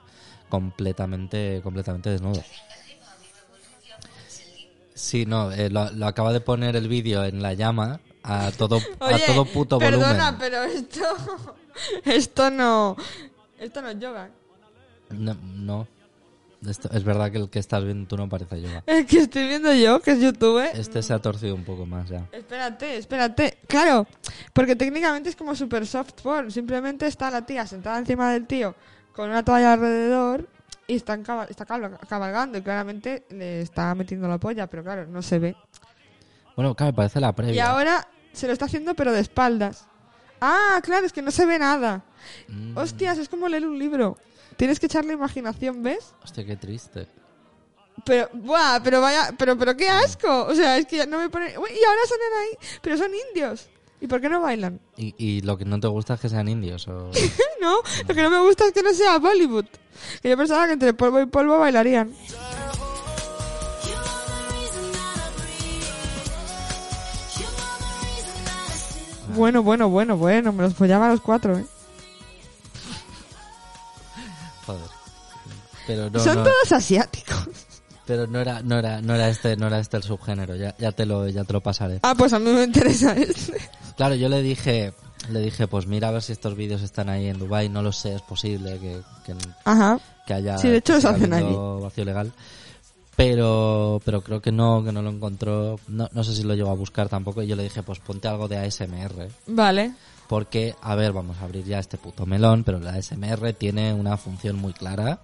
completamente 0.50 1.62
completamente 1.64 2.10
desnudo. 2.10 2.44
Sí, 4.96 5.26
no, 5.28 5.52
eh, 5.52 5.70
lo, 5.70 5.92
lo 5.92 6.08
acaba 6.08 6.34
de 6.34 6.42
poner 6.42 6.76
el 6.76 6.88
vídeo 6.88 7.24
en 7.24 7.42
la 7.44 7.54
llama 7.54 8.00
a 8.24 8.52
todo, 8.58 8.78
Oye, 9.00 9.16
a 9.24 9.26
todo 9.28 9.46
puto 9.46 9.78
perdona, 9.78 10.32
volumen. 10.32 10.36
pero 10.40 10.64
esto... 10.64 11.02
Esto 12.06 12.50
no... 12.50 12.98
Esto 13.60 13.84
no 13.84 13.90
es 13.90 14.00
yoga. 14.00 14.32
No, 15.10 15.34
no. 15.36 15.88
Esto- 16.68 16.90
es 16.92 17.04
verdad 17.04 17.32
que 17.32 17.38
el 17.38 17.50
que 17.50 17.60
estás 17.60 17.84
viendo 17.84 18.08
tú 18.08 18.18
no 18.18 18.28
parece 18.28 18.60
yoga. 18.62 18.84
El 18.88 19.06
que 19.08 19.20
estoy 19.20 19.48
viendo 19.48 19.72
yo, 19.74 20.00
que 20.02 20.12
es 20.12 20.20
YouTube. 20.22 20.64
Este 20.74 21.04
se 21.04 21.14
ha 21.14 21.20
torcido 21.20 21.54
un 21.56 21.64
poco 21.64 21.86
más 21.86 22.10
ya. 22.10 22.28
Espérate, 22.32 22.98
espérate. 22.98 23.60
Claro, 23.68 24.08
porque 24.54 24.76
técnicamente 24.76 25.30
es 25.30 25.36
como 25.36 25.56
super 25.56 25.86
soft 25.86 26.14
porn. 26.24 26.50
Simplemente 26.52 27.06
está 27.06 27.30
la 27.30 27.46
tía 27.46 27.66
sentada 27.68 28.00
encima 28.00 28.32
del 28.34 28.48
tío 28.48 28.76
con 29.14 29.30
una 29.30 29.44
toalla 29.46 29.74
alrededor 29.74 30.48
y 30.88 30.96
están 30.96 31.24
cabal- 31.24 31.48
está 31.50 31.66
cabal- 31.66 32.00
cabalgando 32.10 32.58
y 32.58 32.62
claramente 32.62 33.26
le 33.30 33.62
está 33.62 33.94
metiendo 33.94 34.28
la 34.28 34.38
polla, 34.40 34.68
pero 34.68 34.84
claro, 34.84 35.06
no 35.06 35.22
se 35.22 35.38
ve. 35.40 35.56
Bueno, 36.56 36.74
claro, 36.76 36.94
parece 36.94 37.20
la 37.20 37.34
previa. 37.34 37.54
Y 37.56 37.60
ahora 37.60 38.08
se 38.34 38.48
lo 38.48 38.54
está 38.54 38.66
haciendo 38.66 38.96
pero 38.96 39.12
de 39.14 39.20
espaldas. 39.20 39.86
Ah, 40.42 40.80
claro, 40.84 41.06
es 41.06 41.14
que 41.14 41.22
no 41.22 41.30
se 41.32 41.46
ve 41.46 41.60
nada. 41.60 42.04
Mm, 42.48 42.78
Hostias, 42.78 43.18
es 43.20 43.30
como 43.30 43.48
leer 43.48 43.66
un 43.68 43.78
libro. 43.78 44.18
Tienes 44.58 44.80
que 44.80 44.88
echarle 44.88 45.14
imaginación, 45.14 45.84
¿ves? 45.84 46.14
Hostia, 46.24 46.46
qué 46.46 46.58
triste. 46.58 47.08
Pero, 48.04 48.30
buah, 48.34 48.82
pero 48.84 49.02
vaya, 49.02 49.34
pero, 49.38 49.58
pero 49.58 49.78
qué 49.78 49.88
asco. 49.90 50.46
O 50.46 50.56
sea, 50.56 50.78
es 50.78 50.86
que 50.86 51.06
no 51.06 51.20
me 51.20 51.30
pone. 51.30 51.58
Uy, 51.58 51.70
y 51.70 51.84
ahora 51.84 52.02
salen 52.08 52.34
ahí, 52.42 52.70
pero 52.82 52.98
son 52.98 53.12
indios. 53.30 53.70
¿Y 54.00 54.08
por 54.08 54.22
qué 54.22 54.30
no 54.30 54.42
bailan? 54.42 54.80
¿Y, 54.96 55.16
y 55.18 55.42
lo 55.42 55.58
que 55.58 55.66
no 55.66 55.80
te 55.80 55.88
gusta 55.88 56.16
es 56.16 56.20
que 56.20 56.30
sean 56.30 56.48
indios? 56.48 56.88
O... 56.88 57.12
no, 57.62 57.78
lo 58.08 58.16
que 58.16 58.22
no 58.22 58.30
me 58.30 58.40
gusta 58.42 58.66
es 58.66 58.72
que 58.72 58.84
no 58.84 58.94
sea 58.94 59.18
Bollywood. 59.18 59.66
Que 60.22 60.30
yo 60.30 60.38
pensaba 60.38 60.68
que 60.68 60.74
entre 60.74 60.94
polvo 60.94 61.22
y 61.22 61.26
polvo 61.26 61.60
bailarían. 61.60 62.14
Bueno, 69.36 69.62
bueno, 69.62 69.90
bueno, 69.90 70.18
bueno, 70.18 70.52
me 70.52 70.64
los 70.64 70.74
follaba 70.74 71.08
a 71.08 71.10
los 71.10 71.22
cuatro, 71.22 71.58
¿eh? 71.58 71.66
Joder. 74.68 74.90
Pero 75.88 76.10
no, 76.12 76.20
Son 76.20 76.36
no, 76.36 76.44
todos 76.44 76.72
asiáticos. 76.74 77.48
pero 78.06 78.28
no 78.28 78.40
era, 78.40 78.62
no 78.62 78.78
era, 78.78 79.02
no 79.02 79.16
era 79.16 79.30
este, 79.30 79.56
no 79.56 79.68
era 79.68 79.80
este 79.80 79.98
el 79.98 80.04
subgénero. 80.04 80.56
Ya, 80.56 80.76
ya 80.78 80.92
te 80.92 81.06
lo, 81.06 81.28
ya 81.30 81.44
te 81.46 81.54
lo 81.54 81.62
pasaré. 81.62 82.00
Ah, 82.04 82.14
pues 82.16 82.34
a 82.34 82.40
mí 82.40 82.52
me 82.52 82.64
interesa 82.64 83.14
este. 83.14 83.58
Claro, 83.96 84.14
yo 84.16 84.30
le 84.30 84.42
dije, 84.44 84.94
le 85.30 85.40
dije, 85.40 85.68
pues 85.68 85.88
mira 85.88 86.10
a 86.10 86.12
ver 86.12 86.22
si 86.22 86.34
estos 86.34 86.56
vídeos 86.56 86.82
están 86.84 87.10
ahí 87.10 87.28
en 87.28 87.40
Dubai. 87.40 87.70
No 87.70 87.82
lo 87.82 87.92
sé, 87.92 88.14
es 88.16 88.22
posible 88.22 88.78
que, 88.80 89.02
que, 89.26 89.34
Ajá. 89.66 90.00
que 90.28 90.34
haya. 90.34 90.58
Sí, 90.58 90.68
de 90.68 90.78
hecho 90.78 91.00
que 91.00 91.08
hacen 91.08 91.34
habiendo 91.34 91.80
vacío 91.80 92.06
legal. 92.06 92.32
Pero, 93.16 94.00
pero 94.06 94.22
creo 94.22 94.42
que 94.42 94.52
no, 94.52 94.84
que 94.84 94.92
no 94.92 95.02
lo 95.02 95.10
encontró. 95.10 95.80
No, 95.88 96.08
no 96.12 96.24
sé 96.24 96.36
si 96.36 96.44
lo 96.44 96.54
llegó 96.54 96.70
a 96.70 96.76
buscar 96.76 97.10
tampoco. 97.10 97.42
Y 97.42 97.48
yo 97.48 97.56
le 97.56 97.64
dije, 97.64 97.82
pues 97.82 97.98
ponte 98.00 98.28
algo 98.28 98.48
de 98.48 98.58
ASMR. 98.58 99.30
Vale. 99.48 99.94
Porque, 100.28 100.76
a 100.82 100.96
ver, 100.96 101.14
vamos 101.14 101.38
a 101.38 101.46
abrir 101.46 101.64
ya 101.66 101.80
este 101.80 101.98
puto 101.98 102.26
melón, 102.26 102.64
pero 102.64 102.80
la 102.80 102.94
ASMR 102.94 103.54
tiene 103.54 103.94
una 103.94 104.18
función 104.18 104.58
muy 104.58 104.74
clara 104.74 105.20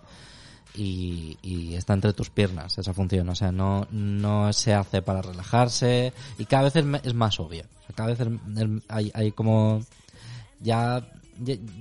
y, 0.75 1.37
y 1.41 1.75
está 1.75 1.93
entre 1.93 2.13
tus 2.13 2.29
piernas 2.29 2.77
esa 2.77 2.93
función. 2.93 3.27
O 3.29 3.35
sea, 3.35 3.51
no, 3.51 3.85
no 3.91 4.51
se 4.53 4.73
hace 4.73 5.01
para 5.01 5.21
relajarse 5.21 6.13
y 6.37 6.45
cada 6.45 6.63
vez 6.69 6.75
es, 7.03 7.13
más 7.13 7.39
obvio. 7.39 7.63
O 7.81 7.85
sea, 7.87 7.95
cada 7.95 8.09
vez 8.09 8.19
es- 8.21 8.81
hay, 8.87 9.11
hay 9.13 9.31
como... 9.33 9.81
Ya, 10.61 11.05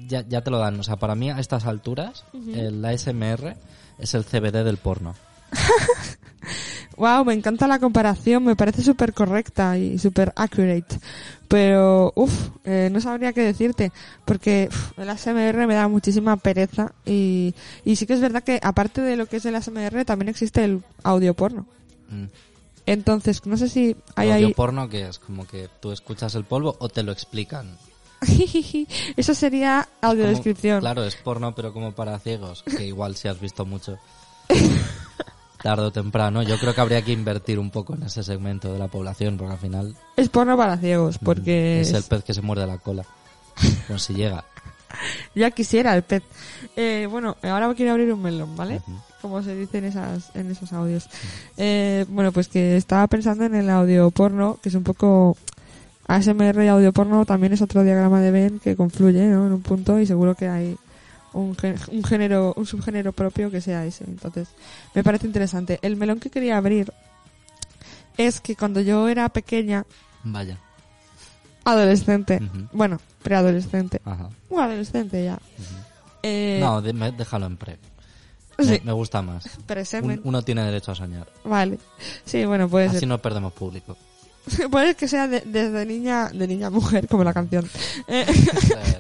ya, 0.09 0.27
ya- 0.27 0.41
te 0.43 0.51
lo 0.51 0.59
dan. 0.59 0.81
O 0.81 0.83
sea, 0.83 0.97
para 0.97 1.15
mí 1.15 1.31
a 1.31 1.39
estas 1.39 1.67
alturas, 1.67 2.25
el 2.55 2.85
ASMR 2.85 3.57
es 3.99 4.15
el 4.15 4.25
CBD 4.25 4.65
del 4.65 4.79
porno. 4.79 5.15
Wow, 6.97 7.25
me 7.25 7.33
encanta 7.33 7.67
la 7.67 7.79
comparación, 7.79 8.45
me 8.45 8.55
parece 8.55 8.83
súper 8.83 9.15
correcta 9.15 9.79
y 9.79 9.99
súper 9.99 10.33
accurate. 10.37 10.99
Pero, 11.53 12.15
uff, 12.17 12.49
no 12.65 13.01
sabría 13.03 13.35
qué 13.35 13.43
decirte, 13.43 13.93
porque 14.25 14.71
uf, 14.71 14.99
el 14.99 15.11
ASMR 15.11 15.67
me 15.67 15.75
da 15.75 15.87
muchísima 15.87 16.39
pereza 16.39 16.95
y, 17.05 17.55
y 17.85 17.97
sí 17.97 18.07
que 18.07 18.15
es 18.15 18.23
verdad 18.23 18.43
que 18.43 18.59
aparte 18.63 19.03
de 19.03 19.17
lo 19.17 19.27
que 19.27 19.37
es 19.37 19.45
el 19.45 19.55
ASMR 19.55 20.07
también 20.07 20.31
existe 20.31 20.65
el 20.65 20.83
audio 21.03 21.35
porno. 21.35 21.67
Mm. 22.09 22.25
Entonces, 22.87 23.45
no 23.45 23.59
sé 23.59 23.69
si 23.69 23.95
hay 24.17 24.31
audio 24.31 24.47
ahí... 24.47 24.55
porno 24.55 24.89
que 24.89 25.07
es 25.07 25.19
como 25.19 25.47
que 25.47 25.69
tú 25.81 25.93
escuchas 25.93 26.35
el 26.37 26.45
polvo 26.45 26.75
o 26.79 26.89
te 26.89 27.03
lo 27.03 27.13
explican. 27.13 27.77
Eso 29.19 29.35
sería 29.35 29.87
Como- 30.01 30.13
audiodescripción. 30.13 30.81
Claro, 30.81 31.05
es 31.05 31.17
porno, 31.17 31.55
pero 31.55 31.75
como 31.75 31.93
para 31.93 32.19
ciegos, 32.19 32.63
que 32.63 32.87
igual 32.87 33.15
si 33.15 33.29
has 33.29 33.39
visto 33.39 33.67
mucho. 33.67 33.99
Tarde 35.63 35.85
o 35.85 35.93
temprano, 35.93 36.43
yo 36.43 36.59
creo 36.59 36.75
que 36.75 36.81
habría 36.81 37.03
que 37.03 37.13
invertir 37.13 37.59
un 37.59 37.71
poco 37.71 37.95
en 37.95 38.03
ese 38.03 38.25
segmento 38.25 38.73
de 38.73 38.79
la 38.79 38.89
población, 38.89 39.37
porque 39.37 39.53
al 39.53 39.59
final 39.59 39.97
Es 40.17 40.29
porno 40.29 40.57
para 40.57 40.77
ciegos, 40.77 41.21
mm, 41.21 41.25
porque 41.25 41.81
es 41.81 41.93
el 41.93 42.03
pez 42.03 42.25
que 42.25 42.35
se 42.35 42.43
muerde 42.43 42.67
la 42.67 42.79
cola. 42.79 43.05
Pues 43.87 44.03
si 44.03 44.15
llega. 44.15 44.45
ya 45.35 45.51
quisiera 45.51 45.95
el 45.95 46.03
pez. 46.03 46.23
Eh, 46.77 47.07
bueno, 47.11 47.37
ahora 47.43 47.73
quiero 47.75 47.93
abrir 47.93 48.13
un 48.13 48.23
melón, 48.23 48.57
¿vale? 48.57 48.81
Como 49.21 49.43
se 49.43 49.55
dice 49.55 49.79
en, 49.79 49.85
esas, 49.85 50.35
en 50.35 50.51
esos 50.51 50.73
audios. 50.73 51.09
Eh, 51.57 52.07
bueno, 52.09 52.33
pues 52.33 52.49
que 52.49 52.77
estaba 52.77 53.07
pensando 53.07 53.45
en 53.45 53.55
el 53.55 53.71
audio 53.71 54.11
porno, 54.11 54.59
que 54.63 54.69
es 54.69 54.75
un 54.75 54.83
poco... 54.83 55.37
ASMR 56.05 56.65
y 56.65 56.69
audio 56.69 56.93
porno 56.93 57.25
también 57.25 57.53
es 57.53 57.63
otro 57.63 57.85
diagrama 57.85 58.21
de 58.21 58.33
Venn 58.33 58.59
que 58.59 58.75
confluye 58.75 59.25
¿no? 59.29 59.47
en 59.47 59.53
un 59.53 59.63
punto 59.63 60.01
y 60.01 60.05
seguro 60.05 60.35
que 60.35 60.49
hay 60.49 60.77
un, 61.33 61.57
un 61.91 62.05
género, 62.05 62.55
un 62.57 62.67
subgénero 62.67 63.13
propio 63.13 63.51
que 63.51 63.61
sea 63.61 63.85
ese. 63.87 64.05
Entonces, 64.05 64.49
me 64.95 65.03
parece 65.03 65.27
interesante. 65.27 65.79
El 65.83 65.97
melón 65.97 66.21
que 66.21 66.31
quería 66.31 66.57
abrir 66.57 66.93
es 68.17 68.41
que 68.41 68.57
cuando 68.57 68.81
yo 68.81 69.09
era 69.09 69.29
pequeña, 69.31 69.85
Vaya. 70.25 70.59
adolescente, 71.65 72.41
bueno, 72.73 73.01
preadolescente, 73.23 74.01
Ajá. 74.05 74.29
un 74.51 74.61
adolescente 74.61 75.25
ya, 75.25 75.39
eh, 76.23 76.59
No, 76.61 76.83
de- 76.83 76.93
me- 76.93 77.13
déjalo 77.13 77.47
en 77.47 77.57
pre. 77.57 77.79
sí, 78.59 78.67
Me, 78.71 78.81
me 78.85 78.93
gusta 78.93 79.23
más. 79.23 79.45
Un- 80.03 80.21
uno 80.25 80.43
tiene 80.43 80.63
derecho 80.65 80.93
a 80.93 80.95
soñar. 80.95 81.27
vale, 81.45 81.79
sí, 82.25 82.45
bueno, 82.45 82.69
puede 82.69 82.89
ser. 82.89 82.97
Así 82.99 83.07
no 83.07 83.19
perdemos 83.19 83.53
público. 83.53 83.97
Puede 84.73 84.97
que 84.97 85.07
sea 85.07 85.29
de- 85.29 85.43
desde 85.43 85.87
niña, 85.87 86.29
de 86.29 86.47
niña 86.49 86.67
a 86.67 86.71
mujer, 86.71 87.07
como 87.09 87.23
la 87.25 87.33
canción. 87.33 87.65
Eh, 88.09 88.27
Eh, 88.29 88.99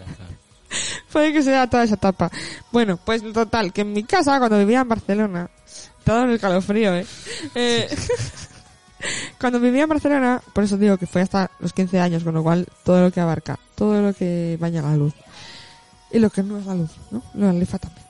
puede 1.12 1.32
que 1.32 1.42
sea 1.42 1.68
toda 1.68 1.84
esa 1.84 1.94
etapa. 1.94 2.30
Bueno, 2.72 2.96
pues 2.96 3.22
total, 3.32 3.72
que 3.72 3.82
en 3.82 3.92
mi 3.92 4.04
casa, 4.04 4.38
cuando 4.38 4.58
vivía 4.58 4.80
en 4.80 4.88
Barcelona, 4.88 5.50
todo 6.04 6.24
en 6.24 6.30
el 6.30 6.40
calofrío, 6.40 6.94
eh. 6.96 7.06
Eh, 7.54 7.88
cuando 9.40 9.60
vivía 9.60 9.84
en 9.84 9.88
Barcelona, 9.88 10.42
por 10.52 10.64
eso 10.64 10.76
digo 10.76 10.96
que 10.96 11.06
fue 11.06 11.20
hasta 11.20 11.50
los 11.60 11.72
15 11.72 12.00
años, 12.00 12.24
con 12.24 12.34
lo 12.34 12.42
cual 12.42 12.66
todo 12.82 13.02
lo 13.02 13.12
que 13.12 13.20
abarca, 13.20 13.58
todo 13.74 14.00
lo 14.00 14.14
que 14.14 14.56
baña 14.58 14.82
la 14.82 14.96
luz. 14.96 15.14
Y 16.10 16.18
lo 16.18 16.30
que 16.30 16.42
no 16.42 16.58
es 16.58 16.66
la 16.66 16.74
luz, 16.74 16.90
¿no? 17.10 17.22
La 17.34 17.52
lefa 17.52 17.78
también. 17.78 18.02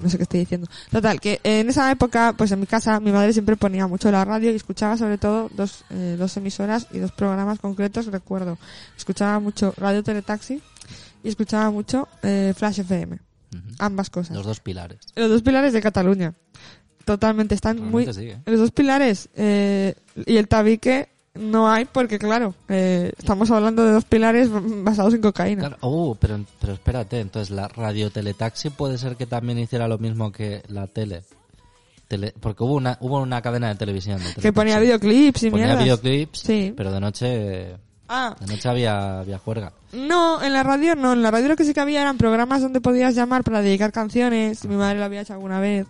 No 0.00 0.10
sé 0.10 0.16
qué 0.18 0.24
estoy 0.24 0.40
diciendo. 0.40 0.66
Total, 0.90 1.20
que 1.20 1.40
en 1.44 1.68
esa 1.70 1.90
época, 1.90 2.34
pues 2.36 2.52
en 2.52 2.60
mi 2.60 2.66
casa, 2.66 3.00
mi 3.00 3.10
madre 3.10 3.32
siempre 3.32 3.56
ponía 3.56 3.86
mucho 3.86 4.10
la 4.10 4.24
radio 4.24 4.52
y 4.52 4.56
escuchaba 4.56 4.96
sobre 4.96 5.18
todo 5.18 5.48
dos, 5.54 5.84
eh, 5.90 6.16
dos 6.18 6.36
emisoras 6.36 6.88
y 6.92 6.98
dos 6.98 7.12
programas 7.12 7.58
concretos, 7.58 8.06
recuerdo. 8.06 8.58
Escuchaba 8.96 9.40
mucho 9.40 9.72
Radio 9.78 10.02
Teletaxi 10.02 10.60
y 11.24 11.28
escuchaba 11.28 11.70
mucho 11.70 12.06
eh, 12.22 12.52
Flash 12.56 12.80
FM. 12.80 13.18
Ambas 13.80 14.10
cosas. 14.10 14.36
Los 14.36 14.46
dos 14.46 14.60
pilares. 14.60 14.98
Los 15.16 15.28
dos 15.30 15.42
pilares 15.42 15.72
de 15.72 15.80
Cataluña. 15.80 16.34
Totalmente, 17.04 17.54
están 17.54 17.80
muy... 17.80 18.10
Sí, 18.12 18.28
¿eh? 18.30 18.38
Los 18.46 18.60
dos 18.60 18.70
pilares 18.70 19.28
eh, 19.34 19.94
y 20.26 20.36
el 20.38 20.48
tabique 20.48 21.08
no 21.34 21.70
hay 21.70 21.84
porque, 21.84 22.18
claro, 22.18 22.54
eh, 22.68 23.12
estamos 23.18 23.50
hablando 23.50 23.84
de 23.84 23.92
dos 23.92 24.04
pilares 24.04 24.48
basados 24.52 25.12
en 25.14 25.20
cocaína. 25.20 25.60
Claro, 25.62 25.76
oh, 25.82 26.14
pero, 26.14 26.40
pero 26.60 26.72
espérate, 26.74 27.20
entonces 27.20 27.50
la 27.50 27.68
radio 27.68 28.10
teletaxi 28.10 28.70
puede 28.70 28.96
ser 28.98 29.16
que 29.16 29.26
también 29.26 29.58
hiciera 29.58 29.86
lo 29.88 29.98
mismo 29.98 30.32
que 30.32 30.62
la 30.68 30.86
tele. 30.86 31.22
Tele- 32.08 32.32
porque 32.40 32.62
hubo 32.64 32.74
una, 32.74 32.96
hubo 33.00 33.20
una 33.20 33.42
cadena 33.42 33.68
de 33.68 33.74
televisión. 33.74 34.20
de 34.22 34.40
que 34.40 34.52
ponía 34.52 34.78
videoclips 34.78 35.42
y 35.44 35.50
Ponía 35.50 35.66
mierdas. 35.66 35.84
videoclips, 35.84 36.38
Sí. 36.38 36.72
pero 36.76 36.92
de 36.92 37.00
noche, 37.00 37.76
Ah, 38.08 38.36
noche 38.46 38.68
había, 38.68 39.20
había 39.20 39.38
juerga. 39.38 39.72
no, 39.92 40.42
en 40.42 40.52
la 40.52 40.62
radio 40.62 40.94
no. 40.94 41.14
En 41.14 41.22
la 41.22 41.30
radio 41.30 41.48
lo 41.48 41.56
que 41.56 41.64
sí 41.64 41.72
que 41.72 41.80
había 41.80 42.02
eran 42.02 42.18
programas 42.18 42.60
donde 42.60 42.80
podías 42.80 43.14
llamar 43.14 43.44
para 43.44 43.62
dedicar 43.62 43.92
canciones. 43.92 44.64
Mi 44.66 44.76
madre 44.76 44.98
lo 44.98 45.04
había 45.04 45.22
hecho 45.22 45.32
alguna 45.32 45.60
vez. 45.60 45.86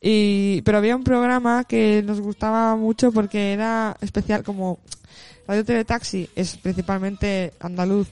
Y, 0.00 0.60
pero 0.62 0.78
había 0.78 0.94
un 0.94 1.04
programa 1.04 1.64
que 1.64 2.02
nos 2.04 2.20
gustaba 2.20 2.76
mucho 2.76 3.10
porque 3.12 3.52
era 3.52 3.96
especial 4.00 4.42
como 4.42 4.78
Radio 5.46 5.64
Teletaxi 5.64 6.28
es 6.34 6.56
principalmente 6.56 7.54
andaluz, 7.60 8.08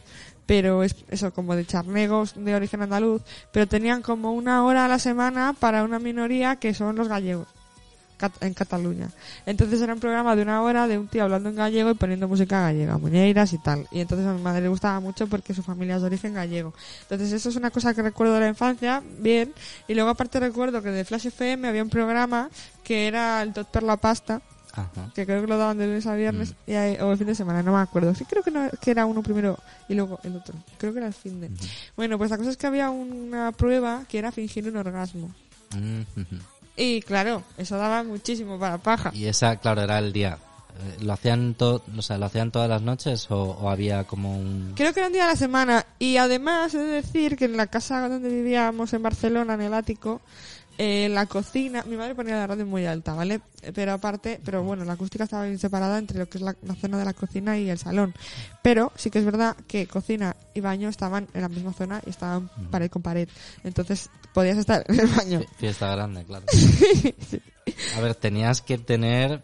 pero 0.47 0.83
es 0.83 0.97
eso 1.11 1.33
como 1.33 1.57
de 1.57 1.67
charnegos 1.67 2.35
de 2.37 2.55
origen 2.55 2.83
andaluz, 2.83 3.23
pero 3.53 3.67
tenían 3.67 4.03
como 4.03 4.33
una 4.33 4.65
hora 4.65 4.85
a 4.85 4.89
la 4.89 4.99
semana 4.99 5.55
para 5.59 5.85
una 5.85 5.99
minoría 5.99 6.57
que 6.57 6.75
son 6.75 6.97
los 6.97 7.09
gallegos 7.09 7.49
en 8.40 8.54
Cataluña. 8.54 9.11
Entonces 9.47 9.80
era 9.83 9.92
un 9.94 10.00
programa 10.00 10.35
de 10.37 10.42
una 10.42 10.62
hora 10.62 10.87
de 10.88 10.99
un 10.99 11.09
tío 11.09 11.25
hablando 11.25 11.49
en 11.50 11.56
gallego 11.56 11.90
y 11.90 11.94
poniendo 11.94 12.28
música 12.28 12.61
gallega, 12.62 12.97
muñeiras 12.99 13.52
y 13.52 13.59
tal. 13.59 13.87
Y 13.90 14.00
entonces 14.00 14.26
a 14.26 14.33
mi 14.33 14.40
madre 14.42 14.62
le 14.62 14.68
gustaba 14.68 15.00
mucho 15.00 15.26
porque 15.26 15.52
su 15.54 15.62
familia 15.62 15.97
es 15.97 16.00
de 16.02 16.06
origen 16.06 16.35
gallego. 16.35 16.73
Entonces 17.02 17.33
eso 17.33 17.49
es 17.49 17.56
una 17.56 17.71
cosa 17.71 17.92
que 17.94 18.02
recuerdo 18.02 18.35
de 18.35 18.40
la 18.40 18.49
infancia, 18.49 19.02
bien. 19.18 19.52
Y 19.88 19.94
luego 19.94 20.11
aparte 20.11 20.40
recuerdo 20.40 20.83
que 20.83 20.90
de 20.90 21.04
Flash 21.04 21.26
FM 21.26 21.68
había 21.68 21.83
un 21.83 21.90
programa 21.90 22.49
que 22.83 23.06
era 23.06 23.42
el 23.42 23.52
per 23.52 23.83
la 23.83 23.97
Pasta, 23.97 24.40
Ajá. 24.73 25.11
que 25.14 25.25
creo 25.25 25.40
que 25.40 25.47
lo 25.47 25.56
daban 25.56 25.78
de 25.78 25.87
lunes 25.87 26.06
a 26.06 26.14
viernes 26.16 26.54
y 26.66 26.73
ahí- 26.73 26.97
o 27.00 27.12
el 27.12 27.18
fin 27.18 27.28
de 27.28 27.35
semana, 27.37 27.62
no 27.62 27.73
me 27.75 27.78
acuerdo. 27.80 28.14
Sí, 28.14 28.25
creo 28.25 28.42
que, 28.42 28.50
no- 28.50 28.68
que 28.80 28.90
era 28.90 29.06
uno 29.06 29.23
primero 29.23 29.59
y 29.88 29.94
luego 29.94 30.18
el 30.25 30.35
otro. 30.37 30.54
Creo 30.78 30.92
que 30.92 30.99
era 30.99 31.06
el 31.09 31.14
fin 31.14 31.40
de. 31.40 31.50
Bueno, 31.97 32.18
pues 32.18 32.30
la 32.30 32.38
cosa 32.38 32.50
es 32.50 32.56
que 32.56 32.66
había 32.66 32.90
una 32.90 33.52
prueba 33.52 34.02
que 34.09 34.18
era 34.18 34.33
fingir 34.33 34.68
un 34.68 34.76
orgasmo. 34.76 35.30
Mm, 35.76 36.00
ujú. 36.21 36.37
Y 36.76 37.02
claro, 37.02 37.43
eso 37.57 37.76
daba 37.76 38.02
muchísimo 38.02 38.59
para 38.59 38.78
paja. 38.78 39.11
Y 39.14 39.26
esa, 39.26 39.57
claro, 39.57 39.83
era 39.83 39.99
el 39.99 40.12
día. 40.12 40.38
Eh, 40.76 41.04
¿Lo 41.04 41.12
hacían, 41.12 41.54
o 41.61 42.02
sea, 42.02 42.19
¿lo 42.19 42.26
hacían 42.26 42.50
todas 42.50 42.69
las 42.69 42.83
noches 42.83 43.31
o, 43.31 43.43
o 43.43 43.71
había 43.71 44.04
como 44.04 44.37
un...? 44.37 44.73
Creo 44.75 44.93
que 44.93 45.00
era 45.00 45.07
un 45.07 45.12
día 45.12 45.25
a 45.25 45.28
la 45.28 45.37
semana. 45.37 45.87
Y 46.00 46.16
además 46.16 46.75
he 46.75 46.78
de 46.78 47.02
decir 47.02 47.37
que 47.37 47.45
en 47.45 47.57
la 47.57 47.69
casa 47.69 48.09
donde 48.09 48.28
vivíamos 48.28 48.93
en 48.93 49.02
Barcelona, 49.02 49.54
en 49.54 49.61
el 49.61 49.75
ático, 49.75 50.21
eh, 50.78 51.09
la 51.11 51.26
cocina, 51.26 51.85
mi 51.87 51.97
madre 51.97 52.14
ponía 52.14 52.37
la 52.37 52.47
radio 52.47 52.66
muy 52.66 52.85
alta, 52.87 53.14
¿vale? 53.14 53.40
Pero 53.75 53.93
aparte, 53.93 54.40
pero 54.45 54.62
bueno, 54.62 54.85
la 54.85 54.95
acústica 54.95 55.25
estaba 55.25 55.45
bien 55.45 55.59
separada 55.59 55.99
entre 55.99 56.19
lo 56.19 56.28
que 56.28 56.38
es 56.38 56.43
la, 56.43 56.54
la 56.62 56.75
zona 56.75 56.99
de 56.99 57.04
la 57.04 57.12
cocina 57.14 57.57
y 57.59 57.71
el 57.71 57.78
salón. 57.78 58.14
Pero 58.62 58.93
sí 58.97 59.11
que 59.11 59.19
es 59.21 59.25
verdad 59.25 59.57
que 59.66 59.87
cocina 59.87 60.37
y 60.54 60.61
baño 60.61 60.88
estaban 60.88 61.28
en 61.35 61.43
la 61.43 61.49
misma 61.49 61.73
zona 61.73 62.00
y 62.07 62.11
estaban 62.11 62.49
pared 62.71 62.90
con 62.90 63.02
pared. 63.02 63.28
Entonces 63.62 64.11
podías 64.33 64.59
estar 64.59 64.85
en 64.88 65.00
el 65.00 65.07
baño. 65.07 65.40
Fie- 65.40 65.49
Fiesta 65.59 65.88
grande, 65.95 66.25
claro. 66.25 66.45
A 67.97 68.00
ver, 68.00 68.14
tenías 68.14 68.61
que 68.61 68.78
tener 68.78 69.43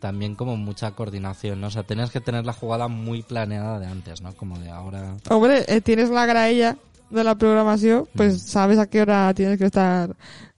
también 0.00 0.34
como 0.36 0.56
mucha 0.56 0.90
coordinación, 0.92 1.60
¿no? 1.60 1.68
O 1.68 1.70
sea, 1.70 1.82
tenías 1.82 2.10
que 2.10 2.20
tener 2.20 2.44
la 2.44 2.52
jugada 2.52 2.86
muy 2.86 3.22
planeada 3.22 3.78
de 3.80 3.86
antes, 3.86 4.20
¿no? 4.20 4.34
Como 4.34 4.58
de 4.58 4.70
ahora... 4.70 5.16
Hombre, 5.30 5.64
eh, 5.66 5.80
tienes 5.80 6.10
la 6.10 6.26
graella 6.26 6.76
de 7.10 7.24
la 7.24 7.34
programación, 7.36 8.06
pues 8.14 8.42
sabes 8.42 8.78
a 8.78 8.86
qué 8.86 9.00
hora 9.02 9.32
tienes 9.34 9.58
que 9.58 9.64
estar 9.66 10.14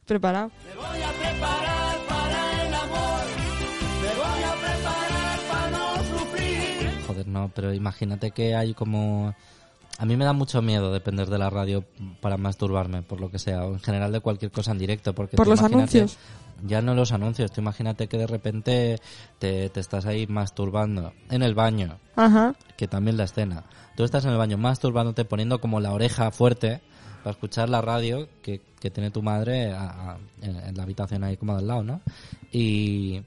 preparado. 0.08 0.50
Me 0.68 0.74
voy 0.74 1.02
a 1.02 1.12
preparar 1.12 1.96
para 2.08 2.66
el 2.66 2.74
amor. 2.74 3.20
Me 4.02 4.14
voy 4.16 4.42
a 4.42 4.54
preparar 4.54 5.38
para 5.50 5.70
no 5.70 6.18
sufrir. 6.18 7.04
Joder, 7.06 7.28
no, 7.28 7.50
pero 7.54 7.72
imagínate 7.72 8.30
que 8.32 8.56
hay 8.56 8.74
como... 8.74 9.34
A 10.00 10.04
mí 10.06 10.16
me 10.16 10.24
da 10.24 10.32
mucho 10.32 10.62
miedo 10.62 10.92
depender 10.92 11.28
de 11.28 11.38
la 11.38 11.50
radio 11.50 11.84
para 12.20 12.36
masturbarme, 12.36 13.02
por 13.02 13.20
lo 13.20 13.32
que 13.32 13.40
sea, 13.40 13.64
o 13.64 13.72
en 13.72 13.80
general 13.80 14.12
de 14.12 14.20
cualquier 14.20 14.52
cosa 14.52 14.70
en 14.70 14.78
directo. 14.78 15.12
Porque 15.12 15.36
Por 15.36 15.48
los 15.48 15.58
imagínate- 15.58 15.98
anuncios. 15.98 16.18
Ya 16.64 16.82
no 16.82 16.92
los 16.94 17.12
anuncios, 17.12 17.52
tú 17.52 17.60
imagínate 17.60 18.08
que 18.08 18.18
de 18.18 18.26
repente 18.26 18.98
te, 19.38 19.68
te 19.70 19.78
estás 19.80 20.06
ahí 20.06 20.26
masturbando 20.26 21.12
en 21.30 21.42
el 21.44 21.54
baño, 21.54 21.98
Ajá. 22.16 22.56
que 22.76 22.88
también 22.88 23.16
la 23.16 23.24
escena. 23.24 23.62
Tú 23.96 24.02
estás 24.02 24.24
en 24.24 24.32
el 24.32 24.38
baño 24.38 24.58
masturbándote, 24.58 25.24
poniendo 25.24 25.60
como 25.60 25.78
la 25.78 25.92
oreja 25.92 26.32
fuerte 26.32 26.80
para 27.28 27.36
escuchar 27.36 27.68
la 27.68 27.82
radio 27.82 28.26
que, 28.40 28.62
que 28.80 28.90
tiene 28.90 29.10
tu 29.10 29.20
madre 29.22 29.70
a- 29.72 30.12
a- 30.12 30.18
en, 30.40 30.56
en 30.56 30.74
la 30.76 30.82
habitación 30.84 31.24
ahí 31.24 31.36
como 31.36 31.54
al 31.54 31.66
lado, 31.66 31.82
¿no? 31.84 32.00
Y 32.50 33.20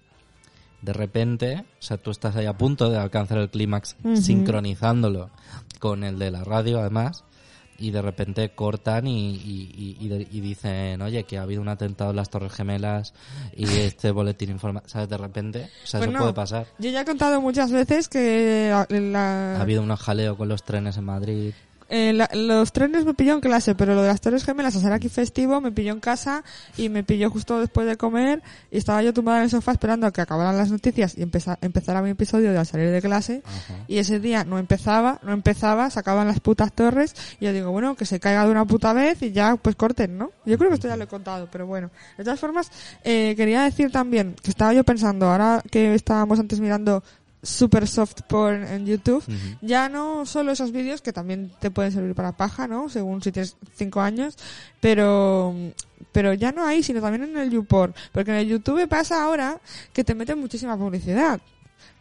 de 0.81 0.93
repente, 0.93 1.63
o 1.79 1.81
sea, 1.81 1.98
tú 1.98 2.10
estás 2.10 2.36
ahí 2.36 2.48
a 2.48 2.58
punto 2.58 2.89
de 2.89 2.98
alcanzar 2.98 3.38
el 3.38 3.51
clímax 3.51 3.96
sincronizándolo 4.15 5.29
con 5.79 6.03
el 6.03 6.17
de 6.17 6.31
la 6.31 6.43
radio 6.43 6.79
además 6.79 7.24
y 7.77 7.91
de 7.91 8.01
repente 8.01 8.50
cortan 8.55 9.05
y, 9.05 9.36
y, 9.36 9.72
y- 9.75 10.05
y 10.05 10.08
de- 10.08 10.27
y 10.31 10.39
dicen, 10.41 11.00
oye, 11.03 11.24
que 11.25 11.38
ha 11.38 11.43
habido 11.43 11.62
un 11.62 11.67
atentado 11.70 12.10
en 12.10 12.15
las 12.15 12.29
Torres 12.31 12.53
Gemelas 12.53 13.13
y 13.55 13.65
este 13.77 14.10
boletín 14.10 14.50
informa, 14.50 14.81
¿sabes? 14.88 15.10
De 15.10 15.17
repente, 15.17 15.70
o 15.84 15.88
sea, 15.88 16.00
Bueno, 16.00 16.13
eso 16.13 16.20
puede 16.24 16.34
pasar. 16.34 16.65
Yo 16.79 16.89
ya 16.89 17.01
he 17.01 17.05
contado 17.05 17.39
muchas 17.39 17.72
veces 17.72 18.08
que 18.08 18.74
la- 18.89 19.58
Ha 19.58 19.62
habido 19.62 19.84
un 19.84 19.96
jaleo 19.96 20.36
con 20.38 20.48
los 20.50 20.63
trenes 20.63 20.98
en 20.98 21.05
Madrid. 21.05 21.53
Eh, 21.93 22.13
la- 22.13 22.29
los 22.33 22.71
trenes 22.71 23.03
me 23.05 23.13
pilló 23.13 23.33
en 23.33 23.41
clase, 23.41 23.75
pero 23.75 23.93
lo 23.93 24.01
de 24.01 24.07
las 24.07 24.21
Torres 24.21 24.45
Gemelas, 24.45 24.75
a 24.75 24.79
ser 24.79 24.93
aquí 24.93 25.10
festivo, 25.10 25.60
me 25.62 25.71
pilló 25.71 25.91
en 25.91 26.00
casa 26.00 26.43
y 26.77 26.88
me 26.89 27.03
pilló 27.03 27.29
justo 27.29 27.60
después 27.60 27.86
de 27.86 27.98
comer 27.98 28.41
y 28.71 28.77
estaba 28.77 29.03
yo 29.03 29.13
tumbada 29.13 29.39
en 29.39 29.43
el 29.43 29.50
sofá 29.50 29.74
esperando 29.74 30.07
a 30.07 30.12
que 30.12 30.21
acabaran 30.21 30.57
las 30.57 30.71
noticias 30.71 31.17
y 31.17 31.21
empeza- 31.21 31.57
empezara 31.62 32.01
mi 32.01 32.12
episodio 32.12 32.51
de 32.53 32.57
al 32.57 32.65
salir 32.65 32.89
de 32.89 33.01
clase 33.01 33.43
Ajá. 33.45 33.75
y 33.88 33.98
ese 33.98 34.19
día 34.21 34.43
no 34.45 34.57
empezaba, 34.57 35.19
no 35.21 35.33
empezaba, 35.33 35.89
se 35.89 36.00
acaban 36.00 36.27
las 36.27 36.39
putas 36.39 36.71
torres 36.71 37.13
y 37.39 37.45
yo 37.45 37.53
digo, 37.53 37.71
bueno, 37.71 37.95
que 37.95 38.05
se 38.05 38.19
caiga 38.19 38.45
de 38.45 38.51
una 38.51 38.63
puta 38.65 38.93
vez 38.93 39.21
y 39.21 39.33
ya 39.33 39.57
pues 39.57 39.75
corten, 39.75 40.17
¿no? 40.17 40.31
Yo 40.45 40.57
creo 40.57 40.69
que 40.69 40.75
esto 40.75 40.88
ya 40.88 40.95
lo 40.95 41.03
he 41.03 41.07
contado, 41.07 41.50
pero 41.51 41.67
bueno. 41.67 41.91
De 42.17 42.24
todas 42.24 42.39
formas, 42.39 42.71
eh, 43.03 43.33
quería 43.36 43.63
decir 43.63 43.91
también 43.91 44.36
que 44.41 44.50
estaba 44.50 44.74
yo 44.74 44.83
pensando, 44.83 45.27
ahora 45.29 45.62
que 45.69 45.93
estábamos 45.93 46.39
antes 46.39 46.60
mirando 46.62 47.03
super 47.43 47.88
soft 47.88 48.21
porn 48.27 48.63
en 48.67 48.86
YouTube, 48.86 49.23
ya 49.62 49.89
no 49.89 50.25
solo 50.25 50.51
esos 50.51 50.71
vídeos 50.71 51.01
que 51.01 51.13
también 51.13 51.51
te 51.60 51.71
pueden 51.71 51.91
servir 51.91 52.13
para 52.13 52.34
paja, 52.34 52.67
¿no? 52.67 52.89
Según 52.89 53.21
si 53.21 53.32
tienes 53.32 53.58
5 53.75 54.01
años, 54.01 54.38
pero 54.80 55.56
pero 56.12 56.34
ya 56.34 56.51
no 56.51 56.65
ahí, 56.65 56.84
sino 56.84 57.01
también 57.01 57.23
en 57.23 57.38
el 57.38 57.49
YouPorn, 57.51 57.93
porque 58.12 58.32
en 58.32 58.38
el 58.38 58.47
YouTube 58.47 58.88
pasa 58.88 59.23
ahora 59.23 59.60
que 59.93 60.04
te 60.04 60.15
meten 60.15 60.39
muchísima 60.39 60.77
publicidad. 60.77 61.41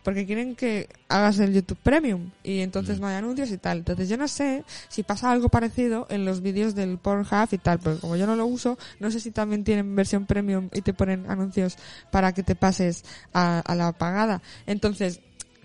Porque 0.02 0.24
quieren 0.24 0.56
que 0.56 0.88
hagas 1.08 1.38
el 1.40 1.52
YouTube 1.52 1.76
Premium 1.82 2.30
y 2.42 2.60
entonces 2.60 3.00
no 3.00 3.06
hay 3.06 3.16
anuncios 3.16 3.50
y 3.50 3.58
tal. 3.58 3.78
Entonces 3.78 4.08
yo 4.08 4.16
no 4.16 4.28
sé 4.28 4.64
si 4.88 5.02
pasa 5.02 5.30
algo 5.30 5.50
parecido 5.50 6.06
en 6.08 6.24
los 6.24 6.40
vídeos 6.40 6.74
del 6.74 6.96
Pornhub 6.96 7.48
y 7.52 7.58
tal, 7.58 7.80
porque 7.80 8.00
como 8.00 8.16
yo 8.16 8.26
no 8.26 8.34
lo 8.34 8.46
uso, 8.46 8.78
no 8.98 9.10
sé 9.10 9.20
si 9.20 9.30
también 9.30 9.62
tienen 9.62 9.94
versión 9.94 10.24
Premium 10.24 10.70
y 10.72 10.80
te 10.80 10.94
ponen 10.94 11.30
anuncios 11.30 11.76
para 12.10 12.32
que 12.32 12.42
te 12.42 12.54
pases 12.54 13.04
a, 13.34 13.60
a 13.60 13.74
la 13.74 13.92
pagada. 13.92 14.40
Entonces, 14.64 15.20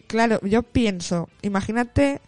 claro, 0.07 0.39
yo 0.43 0.63
pienso, 0.63 1.29
imagínate 1.41 2.21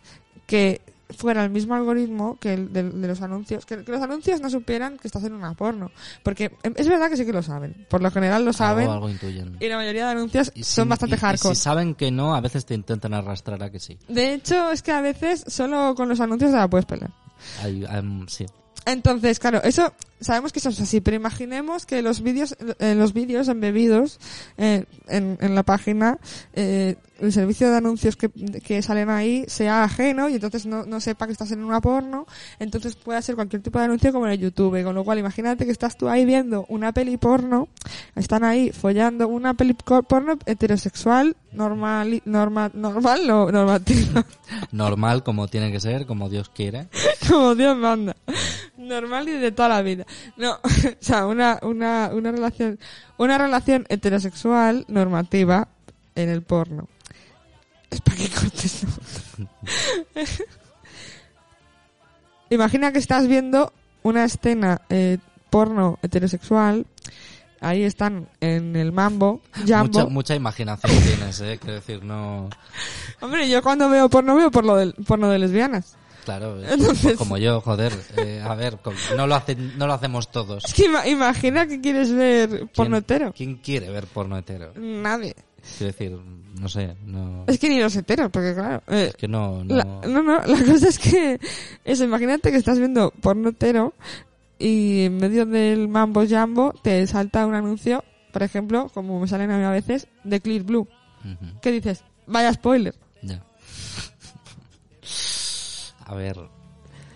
que 0.45 0.81
fuera 1.09 1.41
el 1.45 1.49
mismo 1.49 1.73
algoritmo 1.73 2.37
que 2.37 2.53
el 2.53 2.73
de, 2.73 2.83
de 2.83 3.07
los 3.07 3.21
anuncios, 3.21 3.65
que, 3.65 3.81
que 3.85 3.91
los 3.93 4.01
anuncios 4.01 4.41
no 4.41 4.49
supieran 4.49 4.97
que 4.97 5.07
estás 5.07 5.23
en 5.23 5.33
una 5.33 5.53
porno. 5.53 5.89
Porque 6.21 6.51
em, 6.63 6.73
es 6.75 6.87
verdad 6.89 7.09
que 7.09 7.15
sí 7.15 7.25
que 7.25 7.31
lo 7.31 7.41
saben, 7.41 7.85
por 7.89 8.01
lo 8.01 8.11
general 8.11 8.43
lo 8.43 8.51
saben, 8.51 8.83
Algo, 8.83 8.93
algo 8.93 9.09
intuyen. 9.09 9.55
y 9.59 9.67
la 9.69 9.77
mayoría 9.77 10.05
de 10.05 10.11
anuncios 10.11 10.51
Y 10.53 10.63
son 10.63 10.85
si- 10.85 10.89
bastante 10.89 11.15
y- 11.15 11.17
y 11.17 11.21
hardcore. 11.21 11.55
si 11.55 11.61
saben 11.61 11.95
que 11.95 12.11
no, 12.11 12.35
a 12.35 12.41
veces 12.41 12.65
te 12.65 12.73
intentan 12.73 13.13
arrastrar 13.13 13.63
a 13.63 13.69
que 13.71 13.79
sí. 13.79 13.97
De 14.09 14.33
hecho, 14.33 14.69
es 14.71 14.81
que 14.81 14.91
a 14.91 14.99
veces 15.01 15.45
solo 15.47 15.95
con 15.95 16.09
los 16.09 16.19
anuncios 16.19 16.51
te 16.51 16.57
la 16.57 16.67
puedes 16.69 16.85
pelear. 16.85 17.11
Hay- 17.63 17.85
sí. 18.27 18.45
Entonces, 18.85 19.39
claro, 19.39 19.61
eso 19.63 19.93
sabemos 20.19 20.51
que 20.51 20.59
eso 20.59 20.69
es 20.69 20.79
así, 20.79 21.01
pero 21.01 21.15
imaginemos 21.15 21.85
que 21.85 22.01
los 22.01 22.21
vídeos, 22.21 22.55
eh, 22.79 22.95
los 22.95 23.13
vídeos 23.13 23.47
embebidos 23.47 24.19
eh, 24.57 24.85
en, 25.07 25.37
en 25.41 25.55
la 25.55 25.63
página, 25.63 26.19
eh, 26.53 26.95
el 27.19 27.31
servicio 27.31 27.69
de 27.69 27.77
anuncios 27.77 28.15
que, 28.15 28.29
que 28.29 28.81
salen 28.81 29.09
ahí 29.09 29.45
sea 29.47 29.83
ajeno 29.83 30.29
y 30.29 30.35
entonces 30.35 30.65
no, 30.65 30.85
no 30.85 30.99
sepa 30.99 31.25
que 31.25 31.31
estás 31.31 31.51
en 31.51 31.63
una 31.63 31.81
porno, 31.81 32.27
entonces 32.59 32.95
puede 32.95 33.21
ser 33.21 33.35
cualquier 33.35 33.61
tipo 33.61 33.79
de 33.79 33.85
anuncio 33.85 34.11
como 34.11 34.27
en 34.27 34.33
el 34.33 34.39
YouTube, 34.39 34.83
con 34.83 34.95
lo 34.95 35.03
cual 35.03 35.19
imagínate 35.19 35.65
que 35.65 35.71
estás 35.71 35.97
tú 35.97 36.07
ahí 36.09 36.25
viendo 36.25 36.65
una 36.69 36.91
peli 36.91 37.17
porno, 37.17 37.67
están 38.15 38.43
ahí 38.43 38.71
follando 38.71 39.27
una 39.27 39.53
peli 39.53 39.73
porno 39.73 40.37
heterosexual, 40.45 41.35
normal, 41.51 42.21
normal, 42.25 42.71
normal, 42.73 43.27
no, 43.27 43.51
normativa. 43.51 44.25
Normal, 44.71 45.23
como 45.23 45.47
tiene 45.47 45.71
que 45.71 45.79
ser, 45.79 46.05
como 46.05 46.29
Dios 46.29 46.49
quiere. 46.49 46.87
como 47.29 47.55
Dios 47.55 47.75
manda. 47.77 48.15
Normal 48.77 49.29
y 49.29 49.33
de 49.33 49.51
toda 49.51 49.69
la 49.69 49.81
vida. 49.81 50.05
No, 50.35 50.53
o 50.63 50.69
sea, 50.99 51.25
una, 51.25 51.59
una, 51.61 52.11
una 52.13 52.31
relación, 52.31 52.79
una 53.17 53.37
relación 53.37 53.85
heterosexual 53.89 54.85
normativa 54.87 55.67
en 56.15 56.29
el 56.29 56.41
porno. 56.41 56.87
Es 57.89 58.01
para 58.01 58.17
que 58.17 58.29
cortes 58.29 58.85
boca. 58.85 59.51
Imagina 62.49 62.91
que 62.91 62.99
estás 62.99 63.27
viendo 63.27 63.73
una 64.03 64.23
escena 64.23 64.81
eh, 64.89 65.17
porno 65.49 65.99
heterosexual. 66.01 66.85
Ahí 67.59 67.83
están 67.83 68.27
en 68.39 68.75
el 68.75 68.91
mambo. 68.91 69.41
Mucha, 69.65 70.05
mucha 70.05 70.35
imaginación 70.35 70.91
tienes, 71.03 71.41
¿eh? 71.41 71.57
Quiero 71.59 71.75
decir, 71.75 72.03
no... 72.03 72.49
Hombre, 73.19 73.49
yo 73.49 73.63
cuando 73.63 73.89
veo 73.89 74.09
porno 74.09 74.35
veo 74.35 74.51
por 74.51 74.63
lo 74.63 74.75
del 74.75 74.93
porno 74.93 75.29
de 75.29 75.39
lesbianas. 75.39 75.97
Claro, 76.27 76.57
como 77.17 77.37
yo, 77.37 77.61
joder. 77.61 77.93
eh, 78.17 78.41
a 78.45 78.53
ver, 78.53 78.77
no 79.15 79.27
lo, 79.27 79.35
hacen, 79.35 79.77
no 79.77 79.87
lo 79.87 79.93
hacemos 79.93 80.29
todos. 80.29 80.65
Es 80.65 80.73
que 80.73 80.87
ima- 80.89 81.07
imagina 81.07 81.65
que 81.67 81.79
quieres 81.79 82.11
ver 82.11 82.67
porno 82.75 82.97
¿Quién- 82.97 83.03
hetero. 83.03 83.33
¿Quién 83.33 83.55
quiere 83.55 83.89
ver 83.89 84.07
porno 84.07 84.37
hetero? 84.37 84.73
Nadie. 84.75 85.33
Quiero 85.77 85.93
decir, 85.93 86.17
no 86.59 86.67
sé, 86.67 86.97
no... 87.05 87.45
Es 87.47 87.57
que 87.59 87.69
ni 87.69 87.79
los 87.79 87.95
heteros, 87.95 88.29
porque 88.29 88.53
claro. 88.53 88.83
eh, 88.87 89.07
Es 89.11 89.15
que 89.15 89.29
no... 89.29 89.63
no... 89.63 89.75
la, 89.77 89.83
no, 89.85 90.21
no, 90.21 90.39
la 90.45 90.65
cosa 90.65 90.89
es 90.89 90.99
que. 90.99 91.39
Eso, 91.85 92.03
imagínate 92.03 92.51
que 92.51 92.57
estás 92.57 92.77
viendo 92.77 93.11
porno 93.21 93.47
hetero 93.49 93.93
y 94.59 95.05
en 95.05 95.17
medio 95.19 95.45
del 95.45 95.87
mambo 95.87 96.25
jambo 96.27 96.73
te 96.83 97.07
salta 97.07 97.45
un 97.45 97.55
anuncio, 97.55 98.03
por 98.33 98.43
ejemplo, 98.43 98.89
como 98.93 99.17
me 99.21 99.29
salen 99.29 99.49
a 99.51 99.57
mí 99.57 99.63
a 99.63 99.71
veces, 99.71 100.07
de 100.25 100.41
Clear 100.41 100.63
Blue. 100.63 100.89
¿Qué 101.61 101.71
dices? 101.71 102.03
Vaya 102.27 102.51
spoiler. 102.51 102.95
ya. 103.21 103.41
A 106.07 106.15
ver... 106.15 106.37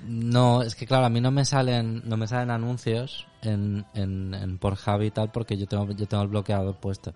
No, 0.08 0.63
es 0.63 0.75
que 0.75 0.88
claro, 0.88 1.06
a 1.06 1.10
mí 1.10 1.21
no 1.21 1.30
me 1.30 1.45
salen, 1.45 2.01
no 2.06 2.17
me 2.17 2.27
salen 2.27 2.49
anuncios 2.49 3.27
en, 3.43 3.86
en, 3.93 4.34
en 4.34 4.58
Pornhub 4.58 5.04
y 5.04 5.12
tal 5.12 5.32
porque 5.32 5.58
yo 5.58 5.67
tengo, 5.67 5.91
yo 5.91 6.08
tengo 6.08 6.23
el 6.23 6.30
bloqueador 6.30 6.75
puesto. 6.77 7.13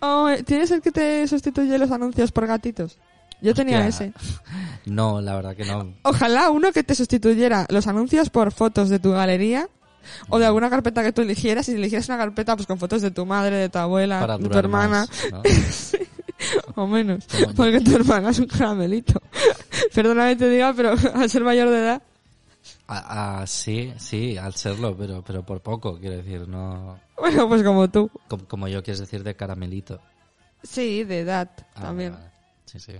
Oh, 0.00 0.28
¿Tienes 0.44 0.70
el 0.70 0.82
que 0.82 0.92
te 0.92 1.26
sustituye 1.26 1.78
los 1.78 1.90
anuncios 1.90 2.32
por 2.32 2.46
gatitos? 2.46 2.98
Yo 3.40 3.54
tenía 3.54 3.86
ese. 3.86 4.12
No, 4.86 5.20
la 5.20 5.34
verdad 5.34 5.56
que 5.56 5.64
no. 5.64 5.94
Ojalá 6.04 6.48
uno 6.50 6.70
que 6.70 6.84
te 6.84 6.94
sustituyera 6.94 7.66
los 7.70 7.88
anuncios 7.88 8.30
por 8.30 8.52
fotos 8.52 8.88
de 8.88 9.00
tu 9.00 9.10
galería 9.10 9.68
o 10.28 10.38
de 10.38 10.46
alguna 10.46 10.70
carpeta 10.70 11.02
que 11.02 11.12
tú 11.12 11.22
eligieras 11.22 11.68
y 11.68 11.72
si 11.72 11.78
eligieras 11.78 12.08
una 12.08 12.18
carpeta 12.18 12.54
pues 12.54 12.68
con 12.68 12.78
fotos 12.78 13.02
de 13.02 13.10
tu 13.10 13.26
madre, 13.26 13.56
de 13.56 13.68
tu 13.68 13.78
abuela, 13.78 14.20
Para 14.20 14.38
de 14.38 14.48
tu 14.48 14.56
hermana 14.56 15.08
más, 15.08 15.26
¿no? 15.32 15.42
o 16.74 16.86
menos, 16.86 17.24
porque 17.56 17.80
tu 17.80 17.94
hermana 17.96 18.30
es 18.30 18.38
un 18.38 18.46
caramelito. 18.46 19.20
Perdóname 19.94 20.36
te 20.36 20.48
diga, 20.48 20.72
pero 20.74 20.94
al 21.14 21.30
ser 21.30 21.42
mayor 21.44 21.70
de 21.70 21.78
edad 21.78 22.02
A- 22.88 23.40
a- 23.42 23.46
sí, 23.46 23.92
sí, 23.98 24.36
al 24.36 24.54
serlo, 24.54 24.96
pero, 24.96 25.22
pero 25.22 25.44
por 25.44 25.60
poco, 25.60 25.98
quiero 25.98 26.16
decir, 26.16 26.46
no... 26.48 26.98
Bueno, 27.16 27.48
pues 27.48 27.62
como 27.62 27.88
tú. 27.90 28.10
Como, 28.28 28.44
como 28.46 28.68
yo 28.68 28.82
quieres 28.82 29.00
decir 29.00 29.22
de 29.24 29.34
caramelito. 29.34 30.00
Sí, 30.62 31.04
de 31.04 31.20
edad 31.20 31.50
Ah, 31.74 31.82
también. 31.82 32.12
vale, 32.12 32.24
vale. 32.24 32.36
Sí, 32.66 32.78
sí. 32.80 32.92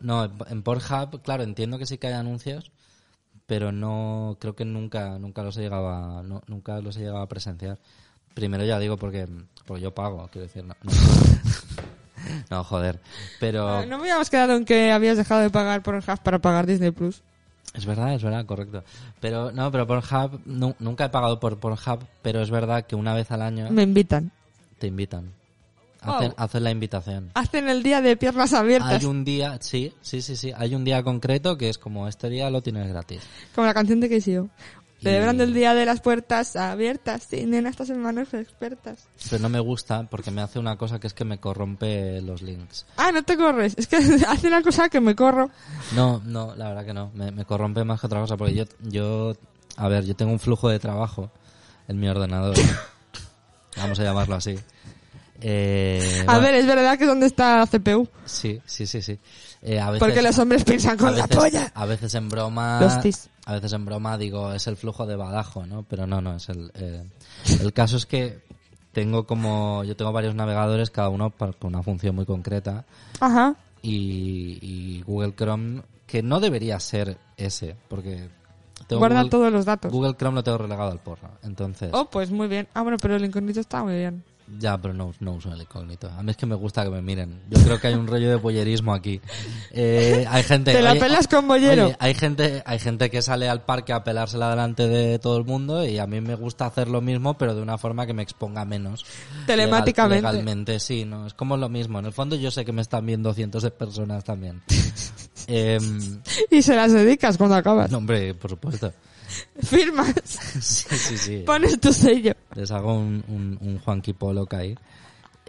No, 0.00 0.24
en- 0.24 0.32
en 0.48 0.62
Pornhub, 0.62 1.22
claro, 1.22 1.42
entiendo 1.42 1.78
que 1.78 1.86
sí 1.86 1.98
que 1.98 2.06
hay 2.08 2.12
anuncios, 2.14 2.70
pero 3.46 3.72
no, 3.72 4.36
creo 4.40 4.54
que 4.54 4.64
nunca, 4.64 5.18
nunca 5.18 5.42
los 5.42 5.56
he 5.56 5.62
llegado 5.62 5.88
a, 5.88 6.22
no- 6.22 6.42
nunca 6.46 6.80
los 6.80 6.96
he 6.96 7.00
llegado 7.00 7.20
a 7.22 7.28
presenciar. 7.28 7.78
Primero 8.34 8.64
ya 8.64 8.78
digo 8.78 8.96
porque, 8.96 9.26
porque 9.66 9.82
yo 9.82 9.94
pago, 9.94 10.28
quiero 10.32 10.46
decir, 10.46 10.64
no. 10.64 10.74
No, 10.82 10.92
No, 12.50 12.64
joder. 12.64 13.00
Pero 13.40 13.84
No 13.86 13.98
me 13.98 14.04
habíamos 14.04 14.30
quedado 14.30 14.54
en 14.56 14.64
que 14.64 14.92
habías 14.92 15.16
dejado 15.16 15.40
de 15.40 15.50
pagar 15.50 15.82
por 15.82 15.94
Hub 15.96 16.20
para 16.22 16.38
pagar 16.40 16.66
Disney 16.66 16.90
Plus. 16.90 17.22
es 17.74 17.86
verdad, 17.86 18.14
es 18.14 18.22
verdad, 18.22 18.44
correcto. 18.46 18.84
Pero 19.20 19.50
no, 19.52 19.70
pero 19.70 19.86
Pornhub, 19.86 20.40
nu- 20.44 20.74
nunca 20.78 21.06
he 21.06 21.08
pagado 21.08 21.40
por 21.40 21.58
Pornhub, 21.58 22.00
pero 22.22 22.42
es 22.42 22.50
verdad 22.50 22.84
que 22.86 22.94
una 22.96 23.14
vez 23.14 23.30
al 23.30 23.42
año 23.42 23.68
Me 23.70 23.82
invitan. 23.82 24.30
te 24.78 24.86
invitan. 24.88 25.32
Hacen, 26.04 26.30
Wow. 26.30 26.34
hacen 26.36 26.64
la 26.64 26.70
invitación. 26.72 27.30
Hacen 27.34 27.68
el 27.68 27.84
día 27.84 28.00
de 28.00 28.16
piernas 28.16 28.52
abiertas. 28.54 29.00
Hay 29.00 29.04
un 29.06 29.24
día, 29.24 29.58
sí, 29.60 29.94
sí, 30.02 30.20
sí, 30.20 30.34
sí, 30.34 30.52
hay 30.56 30.74
un 30.74 30.82
día 30.84 31.00
concreto 31.04 31.56
que 31.56 31.68
es 31.68 31.78
como 31.78 32.08
este 32.08 32.28
día 32.28 32.50
lo 32.50 32.60
tienes 32.60 32.88
gratis. 32.88 33.20
Como 33.54 33.68
la 33.68 33.72
canción 33.74 34.00
de 34.00 34.08
KCO. 34.08 34.48
Celebrando 35.02 35.42
el 35.42 35.52
día 35.52 35.74
de 35.74 35.84
las 35.84 36.00
puertas 36.00 36.54
abiertas. 36.56 37.26
Sí, 37.28 37.44
nena, 37.44 37.70
estas 37.70 37.88
semanas 37.88 38.32
expertas. 38.34 39.08
Pero 39.28 39.42
no 39.42 39.48
me 39.48 39.58
gusta 39.60 40.04
porque 40.08 40.30
me 40.30 40.42
hace 40.42 40.58
una 40.58 40.76
cosa 40.76 41.00
que 41.00 41.06
es 41.06 41.14
que 41.14 41.24
me 41.24 41.38
corrompe 41.38 42.20
los 42.22 42.42
links. 42.42 42.86
Ah, 42.96 43.10
no 43.12 43.22
te 43.22 43.36
corres. 43.36 43.74
Es 43.76 43.88
que 43.88 43.96
hace 44.28 44.46
una 44.46 44.62
cosa 44.62 44.88
que 44.88 45.00
me 45.00 45.16
corro. 45.16 45.50
No, 45.94 46.22
no, 46.24 46.54
la 46.54 46.68
verdad 46.68 46.86
que 46.86 46.94
no. 46.94 47.10
Me, 47.14 47.30
me 47.32 47.44
corrompe 47.44 47.84
más 47.84 48.00
que 48.00 48.06
otra 48.06 48.20
cosa 48.20 48.36
porque 48.36 48.54
yo, 48.54 48.64
yo, 48.80 49.34
a 49.76 49.88
ver, 49.88 50.04
yo 50.04 50.14
tengo 50.14 50.32
un 50.32 50.40
flujo 50.40 50.68
de 50.68 50.78
trabajo 50.78 51.30
en 51.88 51.98
mi 51.98 52.08
ordenador. 52.08 52.56
Vamos 53.76 53.98
a 53.98 54.04
llamarlo 54.04 54.36
así. 54.36 54.58
Eh, 55.44 56.22
A 56.26 56.34
bueno, 56.34 56.40
ver, 56.42 56.54
es 56.54 56.66
verdad 56.66 56.96
que 56.96 57.04
es 57.04 57.08
donde 57.10 57.26
está 57.26 57.56
la 57.58 57.66
CPU. 57.66 58.08
Sí, 58.24 58.60
sí, 58.64 58.86
sí, 58.86 59.02
sí. 59.02 59.18
Eh, 59.62 59.78
a 59.80 59.90
veces, 59.90 60.00
Porque 60.06 60.22
los 60.22 60.38
hombres 60.38 60.64
piensan 60.64 60.96
con 60.96 61.16
la 61.16 61.26
polla. 61.26 61.70
A 61.74 61.84
veces 61.86 62.14
en 62.14 62.28
broma, 62.28 62.80
Los 62.80 63.00
tis. 63.00 63.28
a 63.46 63.54
veces 63.54 63.72
en 63.72 63.84
broma 63.84 64.18
digo 64.18 64.52
es 64.52 64.66
el 64.66 64.76
flujo 64.76 65.06
de 65.06 65.16
Badajo, 65.16 65.66
¿no? 65.66 65.84
Pero 65.84 66.06
no, 66.06 66.20
no 66.20 66.36
es 66.36 66.48
el. 66.48 66.70
eh, 66.74 67.02
el 67.60 67.72
caso 67.72 67.96
es 67.96 68.06
que 68.06 68.40
tengo 68.92 69.26
como 69.26 69.84
yo 69.84 69.96
tengo 69.96 70.12
varios 70.12 70.34
navegadores, 70.34 70.90
cada 70.90 71.08
uno 71.08 71.30
para 71.30 71.52
una 71.62 71.82
función 71.82 72.14
muy 72.14 72.26
concreta 72.26 72.84
Ajá. 73.20 73.54
y, 73.82 74.58
y 74.60 75.02
Google 75.06 75.34
Chrome 75.34 75.82
que 76.06 76.22
no 76.22 76.40
debería 76.40 76.78
ser 76.78 77.16
ese 77.38 77.74
porque 77.88 78.28
tengo 78.86 78.98
Guarda 79.00 79.16
Google, 79.20 79.30
todos 79.30 79.52
los 79.52 79.64
datos. 79.64 79.90
Google 79.90 80.14
Chrome 80.14 80.34
lo 80.36 80.44
tengo 80.44 80.58
relegado 80.58 80.90
al 80.90 80.98
porro, 80.98 81.30
entonces 81.42 81.88
Oh, 81.92 82.10
pues 82.10 82.30
muy 82.30 82.48
bien. 82.48 82.68
Ah, 82.74 82.82
bueno, 82.82 82.98
pero 83.00 83.16
el 83.16 83.24
incógnito 83.24 83.60
está 83.60 83.82
muy 83.82 83.94
bien. 83.94 84.22
Ya, 84.58 84.76
pero 84.78 84.94
no, 84.94 85.12
no 85.20 85.32
uso 85.32 85.52
el 85.52 85.60
incógnito. 85.62 86.08
A 86.10 86.22
mí 86.22 86.30
es 86.30 86.36
que 86.36 86.46
me 86.46 86.54
gusta 86.54 86.84
que 86.84 86.90
me 86.90 87.02
miren. 87.02 87.40
Yo 87.50 87.62
creo 87.62 87.80
que 87.80 87.86
hay 87.88 87.94
un 87.94 88.06
rollo 88.06 88.28
de 88.28 88.36
boyerismo 88.36 88.92
aquí. 88.94 89.20
Eh, 89.70 90.24
hay 90.28 90.42
gente. 90.42 90.72
Te 90.72 90.82
la 90.82 90.92
oye, 90.92 91.00
pelas 91.00 91.26
con 91.28 91.50
oye, 91.50 91.96
hay 91.98 92.14
gente, 92.14 92.62
hay 92.66 92.78
gente 92.78 93.10
que 93.10 93.22
sale 93.22 93.48
al 93.48 93.62
parque 93.64 93.92
a 93.92 94.04
pelársela 94.04 94.50
delante 94.50 94.86
de 94.88 95.18
todo 95.18 95.36
el 95.38 95.44
mundo 95.44 95.84
y 95.86 95.98
a 95.98 96.06
mí 96.06 96.20
me 96.20 96.34
gusta 96.34 96.66
hacer 96.66 96.88
lo 96.88 97.00
mismo, 97.00 97.38
pero 97.38 97.54
de 97.54 97.62
una 97.62 97.78
forma 97.78 98.06
que 98.06 98.12
me 98.14 98.22
exponga 98.22 98.64
menos. 98.64 99.04
Telemáticamente. 99.46 100.16
Legal- 100.22 100.32
legalmente, 100.36 100.80
sí, 100.80 101.04
no. 101.04 101.26
Es 101.26 101.34
como 101.34 101.56
lo 101.56 101.68
mismo. 101.68 101.98
En 101.98 102.06
el 102.06 102.12
fondo 102.12 102.36
yo 102.36 102.50
sé 102.50 102.64
que 102.64 102.72
me 102.72 102.82
están 102.82 103.06
viendo 103.06 103.32
cientos 103.34 103.62
de 103.62 103.70
personas 103.70 104.24
también. 104.24 104.62
Em, 105.48 106.20
Y 106.50 106.62
se 106.62 106.76
las 106.76 106.92
dedicas 106.92 107.36
cuando 107.36 107.56
acabas. 107.56 107.90
no, 107.90 107.98
hombre, 107.98 108.32
por 108.34 108.50
supuesto. 108.50 108.92
Firmas. 109.62 110.14
Sí, 110.60 110.96
sí, 110.96 111.18
sí. 111.18 111.42
Pones 111.46 111.78
tu 111.80 111.92
sello. 111.92 112.32
Les 112.54 112.70
hago 112.70 112.94
un, 112.94 113.24
un, 113.28 113.58
un 113.60 113.78
Juanqui 113.78 114.12
Pollock 114.12 114.54
ahí. 114.54 114.76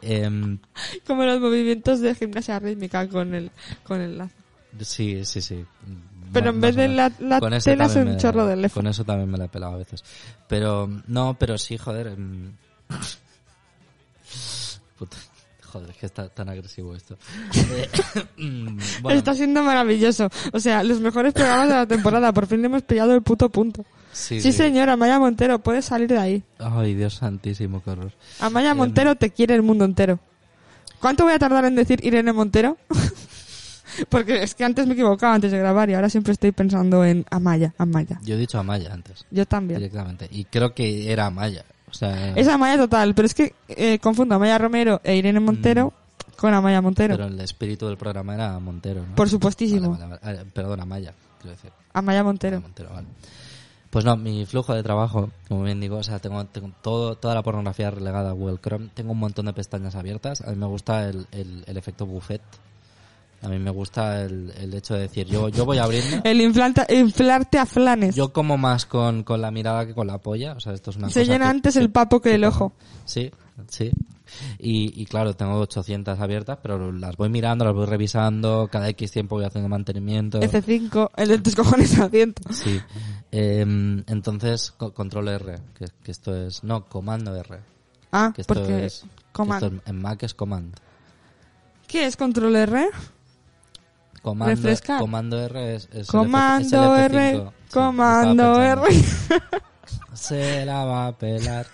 Em, 0.01 0.59
Como 1.07 1.23
los 1.23 1.39
movimientos 1.39 2.01
de 2.01 2.13
gimnasia 2.15 2.59
rítmica 2.59 3.07
con 3.07 3.33
el, 3.33 3.51
con 3.83 4.01
el 4.01 4.17
lazo. 4.17 4.35
Sí, 4.81 5.23
sí, 5.25 5.41
sí. 5.41 5.65
Pero 6.33 6.49
en 6.49 6.59
vez 6.61 6.75
de 6.75 6.87
la- 6.87 7.11
la 7.19 7.39
tela 7.59 7.85
es 7.85 7.95
un 7.95 8.17
chorro 8.17 8.47
de 8.47 8.55
lefa. 8.55 8.73
Con 8.73 8.87
eso 8.87 9.03
también 9.05 9.29
me 9.29 9.37
la 9.37 9.45
he 9.45 9.49
pelado 9.49 9.75
a 9.75 9.77
veces. 9.77 10.03
Pero, 10.47 10.89
no, 11.07 11.35
pero 11.39 11.57
sí, 11.57 11.77
joder. 11.77 12.07
em, 12.07 12.51
Puta, 14.97 15.17
joder, 15.73 15.89
es 15.89 15.97
que 15.97 16.05
está 16.05 16.29
tan 16.29 16.47
agresivo 16.49 16.95
esto. 16.95 17.17
Eh, 17.55 17.89
mm, 18.37 18.77
bueno, 19.01 19.17
Está 19.19 19.33
siendo 19.35 19.61
maravilloso. 19.63 20.29
O 20.53 20.59
sea, 20.59 20.83
los 20.83 20.99
mejores 21.01 21.33
programas 21.33 21.67
de 21.67 21.73
la 21.75 21.85
temporada. 21.87 22.31
Por 22.31 22.47
fin 22.47 22.61
le 22.61 22.67
hemos 22.67 22.83
pillado 22.83 23.13
el 23.13 23.21
puto 23.21 23.49
punto. 23.49 23.83
sí, 24.13 24.39
Sí, 24.39 24.51
sí. 24.51 24.57
señora, 24.59 24.93
Amaya 24.93 25.19
Montero, 25.19 25.59
puedes 25.59 25.85
salir 25.85 26.07
de 26.07 26.17
ahí. 26.19 26.43
Ay, 26.59 26.93
Dios 26.95 27.15
santísimo, 27.15 27.83
qué 27.83 27.89
horror. 27.89 28.11
Amaya 28.39 28.71
Em. 28.71 28.77
Montero 28.77 29.15
te 29.15 29.31
quiere 29.31 29.55
el 29.55 29.63
mundo 29.63 29.83
entero. 29.85 30.19
¿Cuánto 30.99 31.25
voy 31.25 31.33
a 31.33 31.39
tardar 31.39 31.65
en 31.65 31.75
decir 31.75 31.99
Irene 32.05 32.31
Montero? 32.31 32.77
Porque 34.09 34.41
es 34.41 34.55
que 34.55 34.63
antes 34.63 34.87
me 34.87 34.93
equivocaba 34.93 35.35
antes 35.35 35.51
de 35.51 35.57
grabar 35.59 35.89
y 35.89 35.93
ahora 35.93 36.09
siempre 36.09 36.33
estoy 36.33 36.51
pensando 36.51 37.03
en 37.05 37.25
Amaya, 37.29 37.73
Amaya. 37.77 38.19
Yo 38.23 38.35
he 38.35 38.37
dicho 38.39 38.57
Amaya 38.57 38.91
antes, 38.91 39.25
Yo 39.29 39.45
también. 39.45 39.79
directamente. 39.79 40.27
Y 40.31 40.45
creo 40.45 40.73
que 40.73 41.11
era 41.11 41.27
Amaya. 41.27 41.63
O 41.93 41.95
sea, 41.95 42.33
Es 42.35 42.47
Amaya 42.47 42.77
total, 42.77 43.13
pero 43.13 43.27
es 43.27 43.35
que 43.35 43.53
eh, 43.69 43.99
confundo 43.99 44.33
Amaya 44.35 44.57
Romero 44.57 44.99
e 45.03 45.15
Irene 45.15 45.39
Montero 45.39 45.93
con 46.37 46.53
Amaya 46.53 46.81
Montero. 46.81 47.13
Mm. 47.13 47.17
pero 47.17 47.27
el 47.29 47.39
espíritu 47.39 47.87
del 47.87 47.97
programa 47.97 48.33
era 48.33 48.59
Montero, 48.59 49.05
¿no? 49.07 49.15
Por 49.15 49.29
supuestísimo. 49.29 49.91
Vale, 49.91 50.05
vale, 50.05 50.19
vale. 50.23 50.39
Ah, 50.39 50.45
Perdón, 50.51 50.81
Amaya, 50.81 51.13
quiero 51.39 51.55
decir. 51.55 51.71
Amaya 51.93 52.23
Montero. 52.23 52.59
Montero, 52.61 52.89
vale. 52.89 53.07
Pues 53.91 54.05
no, 54.05 54.17
mi 54.17 54.43
flujo 54.47 54.73
de 54.73 54.81
trabajo, 54.81 55.29
como 55.47 55.63
bien 55.63 55.79
digo, 55.79 55.97
o 55.97 56.03
sea, 56.03 56.17
tengo, 56.17 56.43
tengo 56.45 56.71
todo, 56.81 57.15
toda 57.15 57.35
la 57.35 57.43
pornografía 57.43 57.91
relegada 57.91 58.31
a 58.31 58.33
Google 58.33 58.57
Chrome, 58.59 58.89
tengo 58.95 59.11
un 59.11 59.19
montón 59.19 59.45
de 59.45 59.53
pestañas 59.53 59.93
abiertas, 59.93 60.41
a 60.41 60.49
mí 60.49 60.55
me 60.55 60.65
gusta 60.65 61.07
el, 61.07 61.27
el, 61.31 61.63
el 61.67 61.77
efecto 61.77 62.07
buffet, 62.07 62.41
a 63.43 63.49
mí 63.49 63.59
me 63.59 63.69
gusta 63.71 64.21
el, 64.23 64.51
el 64.57 64.73
hecho 64.73 64.93
de 64.93 65.01
decir, 65.01 65.27
yo, 65.27 65.49
yo 65.49 65.65
voy 65.65 65.77
abriendo, 65.77 66.21
El 66.23 66.41
inflanta- 66.41 66.87
inflarte 66.89 67.57
a 67.59 67.65
flanes. 67.65 68.15
yo 68.15 68.31
como 68.33 68.57
más 68.57 68.85
con, 68.85 69.23
con 69.23 69.41
la 69.41 69.51
mirada 69.51 69.85
que 69.85 69.93
con 69.93 70.07
la 70.07 70.17
polla, 70.17 70.53
o 70.53 70.59
sea, 70.59 70.73
esto 70.73 70.91
es 70.91 70.97
una 70.97 71.09
Se 71.09 71.21
cosa 71.21 71.31
llena 71.33 71.45
que- 71.45 71.51
antes 71.51 71.73
que- 71.73 71.79
el 71.81 71.89
papo 71.91 72.21
que 72.21 72.35
el 72.35 72.43
ojo. 72.45 72.73
Sí, 73.05 73.31
sí. 73.67 73.91
Y, 74.57 74.99
y 74.99 75.05
claro, 75.05 75.35
tengo 75.35 75.59
800 75.59 76.19
abiertas, 76.19 76.57
pero 76.63 76.91
las 76.91 77.15
voy 77.17 77.29
mirando, 77.29 77.65
las 77.65 77.73
voy 77.75 77.85
revisando, 77.85 78.67
cada 78.71 78.89
X 78.89 79.11
tiempo 79.11 79.35
voy 79.35 79.45
haciendo 79.45 79.69
mantenimiento. 79.69 80.39
F5, 80.39 81.09
el 81.17 81.27
de 81.29 81.37
tus 81.39 81.55
cojones 81.55 81.99
asiento. 81.99 82.41
Sí. 82.51 82.79
Em, 83.31 84.03
entonces, 84.07 84.71
co- 84.75 84.93
control 84.93 85.27
R, 85.27 85.55
que, 85.77 85.85
que 86.03 86.11
esto 86.11 86.35
es... 86.35 86.63
No, 86.63 86.85
comando 86.85 87.35
R. 87.35 87.59
Ah, 88.11 88.31
Que 88.33 88.41
esto 88.41 88.53
porque... 88.55 88.85
es... 88.85 89.01
que 89.01 89.07
command. 89.33 89.63
esto 89.63 89.75
es- 89.75 89.81
en 89.87 90.01
Mac 90.01 90.23
es 90.23 90.33
command. 90.33 90.75
¿Qué 91.87 92.05
es 92.05 92.15
control 92.17 92.55
R? 92.55 92.89
Comando, 94.23 94.55
Refrescar. 94.55 94.99
comando 94.99 95.39
R 95.39 95.75
es, 95.75 95.83
es 95.85 95.91
el 95.93 95.99
F- 95.99 96.01
es 96.01 96.07
Comando 96.07 96.95
el 96.95 97.01
R, 97.13 97.37
F5. 97.37 97.49
Sí, 97.67 97.69
comando 97.73 98.61
R. 98.63 98.81
Se 100.13 100.65
la 100.65 100.85
va 100.85 101.07
a 101.07 101.11
pelar. 101.17 101.67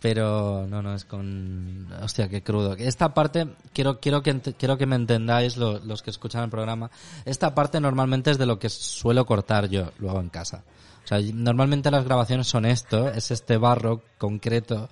Pero 0.00 0.66
no, 0.68 0.82
no, 0.82 0.94
es 0.94 1.06
con... 1.06 1.88
Hostia, 2.02 2.28
qué 2.28 2.42
crudo. 2.42 2.74
Esta 2.74 3.14
parte, 3.14 3.48
quiero, 3.72 4.00
quiero, 4.00 4.22
que, 4.22 4.38
quiero 4.58 4.76
que 4.76 4.84
me 4.84 4.96
entendáis 4.96 5.56
lo- 5.56 5.78
los 5.78 6.02
que 6.02 6.10
escuchan 6.10 6.44
el 6.44 6.50
programa. 6.50 6.90
Esta 7.24 7.54
parte 7.54 7.80
normalmente 7.80 8.30
es 8.30 8.36
de 8.36 8.44
lo 8.44 8.58
que 8.58 8.68
suelo 8.68 9.24
cortar 9.24 9.68
yo 9.70 9.92
luego 9.98 10.20
en 10.20 10.28
casa. 10.28 10.62
O 11.04 11.06
sea, 11.06 11.18
normalmente 11.34 11.90
las 11.90 12.04
grabaciones 12.04 12.46
son 12.46 12.64
esto, 12.64 13.10
es 13.10 13.30
este 13.30 13.58
barro 13.58 14.00
concreto 14.16 14.88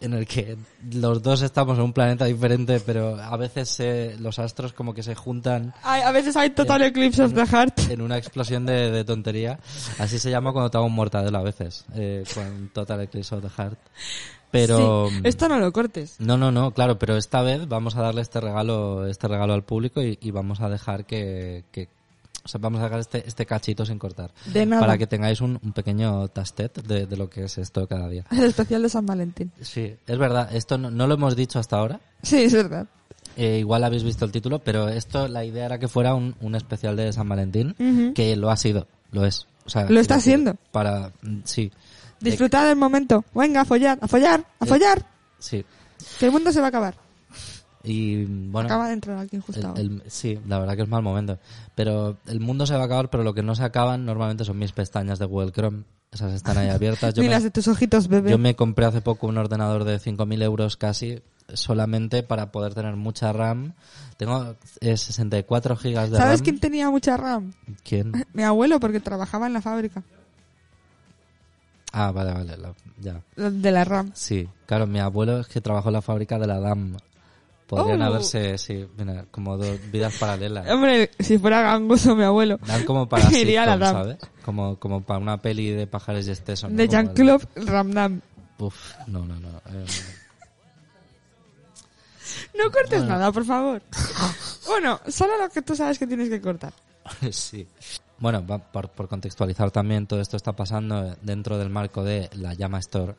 en 0.00 0.12
el 0.14 0.24
que 0.28 0.56
los 0.92 1.20
dos 1.20 1.42
estamos 1.42 1.76
en 1.78 1.82
un 1.84 1.92
planeta 1.92 2.26
diferente, 2.26 2.78
pero 2.78 3.20
a 3.20 3.36
veces 3.36 3.68
se- 3.68 4.16
los 4.20 4.38
astros 4.38 4.72
como 4.72 4.94
que 4.94 5.02
se 5.02 5.16
juntan 5.16 5.74
Ay, 5.82 6.02
a 6.02 6.12
veces 6.12 6.36
hay 6.36 6.50
total 6.50 6.82
eclipse 6.82 7.22
of 7.24 7.34
the 7.34 7.44
heart. 7.44 7.76
en 7.90 8.00
una 8.02 8.16
explosión 8.16 8.64
de, 8.66 8.92
de 8.92 9.04
tontería. 9.04 9.58
Así 9.98 10.20
se 10.20 10.30
llama 10.30 10.52
cuando 10.52 10.70
te 10.70 10.76
hago 10.76 10.86
un 10.86 10.94
mortadelo 10.94 11.38
a 11.38 11.42
veces, 11.42 11.84
eh, 11.96 12.22
con 12.32 12.68
Total 12.72 13.00
Eclipse 13.00 13.34
of 13.34 13.42
the 13.42 13.50
Heart. 13.50 13.78
Pero... 14.52 15.08
Sí, 15.10 15.16
esto 15.24 15.48
no 15.48 15.58
lo 15.58 15.72
cortes. 15.72 16.14
No, 16.20 16.36
no, 16.38 16.50
no, 16.52 16.70
claro, 16.70 16.98
pero 16.98 17.16
esta 17.16 17.42
vez 17.42 17.68
vamos 17.68 17.96
a 17.96 18.02
darle 18.02 18.22
este 18.22 18.40
regalo, 18.40 19.06
este 19.06 19.26
regalo 19.28 19.52
al 19.52 19.64
público 19.64 20.00
y, 20.02 20.18
y 20.22 20.30
vamos 20.30 20.60
a 20.60 20.68
dejar 20.68 21.04
que, 21.04 21.64
que- 21.72 21.88
o 22.48 22.50
sea, 22.50 22.58
vamos 22.62 22.80
a 22.80 22.84
dejar 22.84 23.00
este, 23.00 23.28
este 23.28 23.44
cachito 23.44 23.84
sin 23.84 23.98
cortar. 23.98 24.32
De 24.46 24.64
nada. 24.64 24.80
Para 24.80 24.96
que 24.96 25.06
tengáis 25.06 25.42
un, 25.42 25.60
un 25.62 25.72
pequeño 25.74 26.28
tastet 26.28 26.80
de, 26.82 27.04
de 27.06 27.16
lo 27.18 27.28
que 27.28 27.44
es 27.44 27.58
esto 27.58 27.86
cada 27.86 28.08
día. 28.08 28.24
El 28.30 28.44
especial 28.44 28.80
de 28.80 28.88
San 28.88 29.04
Valentín. 29.04 29.52
Sí, 29.60 29.94
es 30.06 30.16
verdad, 30.18 30.48
esto 30.56 30.78
no, 30.78 30.90
no 30.90 31.06
lo 31.06 31.12
hemos 31.14 31.36
dicho 31.36 31.58
hasta 31.58 31.76
ahora. 31.76 32.00
Sí, 32.22 32.38
es 32.44 32.54
verdad. 32.54 32.86
Eh, 33.36 33.58
igual 33.58 33.84
habéis 33.84 34.02
visto 34.02 34.24
el 34.24 34.32
título, 34.32 34.60
pero 34.60 34.88
esto, 34.88 35.28
la 35.28 35.44
idea 35.44 35.66
era 35.66 35.78
que 35.78 35.88
fuera 35.88 36.14
un, 36.14 36.34
un 36.40 36.54
especial 36.54 36.96
de 36.96 37.12
San 37.12 37.28
Valentín, 37.28 37.74
que 38.14 38.34
lo 38.34 38.50
ha 38.50 38.56
sido, 38.56 38.88
lo 39.12 39.26
es. 39.26 39.46
O 39.66 39.68
sea, 39.70 39.84
Lo 39.90 40.00
está 40.00 40.18
siendo. 40.18 40.54
Para, 40.72 41.12
mm, 41.20 41.40
sí. 41.44 41.70
Disfrutad 42.20 42.66
del 42.66 42.76
momento. 42.76 43.26
Venga, 43.34 43.60
a 43.60 43.64
follar, 43.66 43.98
a 44.00 44.08
follar, 44.08 44.42
a 44.58 44.64
Eh. 44.64 44.68
follar. 44.68 45.04
Sí. 45.38 45.62
Que 46.18 46.24
el 46.26 46.32
mundo 46.32 46.50
se 46.50 46.60
va 46.60 46.66
a 46.66 46.68
acabar. 46.70 46.94
Y 47.84 48.24
bueno, 48.24 48.66
Acaba 48.68 48.88
de 48.88 48.94
entrar 48.94 49.18
alguien 49.18 49.40
justo 49.40 49.74
el- 49.76 49.80
el- 50.02 50.02
sí, 50.08 50.38
la 50.46 50.58
verdad 50.58 50.76
que 50.76 50.82
es 50.82 50.88
mal 50.88 51.02
momento. 51.02 51.38
Pero 51.74 52.16
el 52.26 52.40
mundo 52.40 52.66
se 52.66 52.74
va 52.74 52.82
a 52.82 52.84
acabar, 52.86 53.08
pero 53.10 53.22
lo 53.22 53.34
que 53.34 53.42
no 53.42 53.54
se 53.54 53.62
acaban 53.64 54.04
normalmente 54.04 54.44
son 54.44 54.58
mis 54.58 54.72
pestañas 54.72 55.18
de 55.18 55.26
Google 55.26 55.52
Chrome. 55.52 55.84
Esas 56.10 56.32
están 56.32 56.56
ahí 56.58 56.68
abiertas. 56.70 57.14
Yo 57.14 57.22
Ni 57.22 57.28
me- 57.28 57.34
las 57.34 57.42
de 57.44 57.50
tus 57.50 57.68
ojitos, 57.68 58.08
bebé. 58.08 58.30
Yo 58.30 58.38
me 58.38 58.56
compré 58.56 58.86
hace 58.86 59.00
poco 59.00 59.26
un 59.26 59.38
ordenador 59.38 59.84
de 59.84 59.98
5.000 60.00 60.42
euros 60.42 60.76
casi 60.76 61.20
solamente 61.52 62.22
para 62.22 62.50
poder 62.50 62.74
tener 62.74 62.96
mucha 62.96 63.32
RAM. 63.32 63.74
Tengo 64.16 64.56
eh, 64.80 64.96
64 64.96 65.76
gigas 65.76 66.10
de 66.10 66.16
¿Sabes 66.18 66.40
RAM. 66.40 66.44
quién 66.44 66.58
tenía 66.60 66.90
mucha 66.90 67.16
RAM? 67.16 67.52
¿Quién? 67.84 68.12
Mi 68.34 68.42
abuelo, 68.42 68.80
porque 68.80 69.00
trabajaba 69.00 69.46
en 69.46 69.52
la 69.54 69.62
fábrica 69.62 70.02
Ah, 71.92 72.10
vale, 72.12 72.32
vale, 72.32 72.56
la- 72.58 72.74
ya. 73.00 73.22
de 73.50 73.70
la 73.72 73.84
RAM. 73.84 74.10
Sí, 74.14 74.46
claro, 74.66 74.86
mi 74.86 74.98
abuelo 75.00 75.40
es 75.40 75.46
que 75.48 75.60
trabajó 75.60 75.88
en 75.88 75.94
la 75.94 76.02
fábrica 76.02 76.38
de 76.38 76.46
la 76.46 76.60
DAM. 76.60 76.96
Podrían 77.68 78.00
Oh. 78.02 78.06
haberse, 78.06 78.56
sí, 78.58 78.88
mira, 78.96 79.26
como 79.30 79.56
dos 79.58 79.78
vidas 79.92 80.16
paralelas. 80.18 80.66
Hombre, 80.70 81.10
si 81.20 81.38
fuera 81.38 81.60
gangoso 81.62 82.16
mi 82.16 82.24
abuelo. 82.24 82.58
Dan 82.66 82.84
como 82.84 83.06
para 83.08 83.30
Iría 83.36 83.64
la. 83.76 83.92
¿sabes? 83.92 84.16
Como, 84.44 84.76
como 84.78 85.02
para 85.02 85.20
una 85.20 85.36
peli 85.36 85.70
de 85.70 85.86
pajares 85.86 86.26
y 86.26 86.30
esteso. 86.30 86.68
¿no? 86.68 86.76
De 86.76 86.88
Jean-Claude 86.88 87.46
Ramdam. 87.56 88.20
Uf, 88.58 88.74
no, 89.06 89.24
no, 89.26 89.38
no. 89.38 89.48
eh, 89.66 89.84
No 92.56 92.70
cortes 92.70 93.04
nada, 93.04 93.30
por 93.32 93.44
favor. 93.44 93.82
bueno, 94.66 95.00
solo 95.08 95.36
lo 95.38 95.48
que 95.50 95.62
tú 95.62 95.76
sabes 95.76 95.98
que 95.98 96.06
tienes 96.06 96.28
que 96.28 96.40
cortar. 96.40 96.72
sí. 97.30 97.66
Bueno, 98.18 98.44
por, 98.72 98.88
por 98.88 99.08
contextualizar 99.08 99.70
también, 99.70 100.06
todo 100.06 100.20
esto 100.20 100.36
está 100.36 100.52
pasando 100.52 101.16
dentro 101.22 101.56
del 101.58 101.70
marco 101.70 102.02
de 102.02 102.28
la 102.34 102.54
Llama 102.54 102.78
Store, 102.80 103.14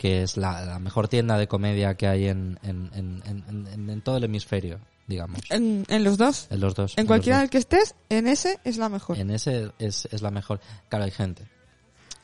que 0.00 0.22
es 0.22 0.38
la, 0.38 0.64
la 0.64 0.78
mejor 0.78 1.08
tienda 1.08 1.36
de 1.36 1.46
comedia 1.46 1.94
que 1.94 2.06
hay 2.06 2.26
en, 2.28 2.58
en, 2.62 2.90
en, 2.94 4.00
todo 4.00 4.16
el 4.16 4.24
hemisferio, 4.24 4.80
digamos. 5.06 5.40
En, 5.50 5.84
en 5.90 6.04
los 6.04 6.16
dos. 6.16 6.46
En 6.48 6.60
los 6.60 6.74
dos. 6.74 6.94
En 6.96 7.06
cualquiera 7.06 7.36
dos. 7.36 7.42
del 7.42 7.50
que 7.50 7.58
estés, 7.58 7.94
en 8.08 8.26
ese 8.26 8.58
es 8.64 8.78
la 8.78 8.88
mejor. 8.88 9.18
En 9.18 9.30
ese 9.30 9.72
es, 9.78 10.08
es 10.10 10.22
la 10.22 10.30
mejor. 10.30 10.58
Claro, 10.88 11.04
hay 11.04 11.10
gente 11.10 11.46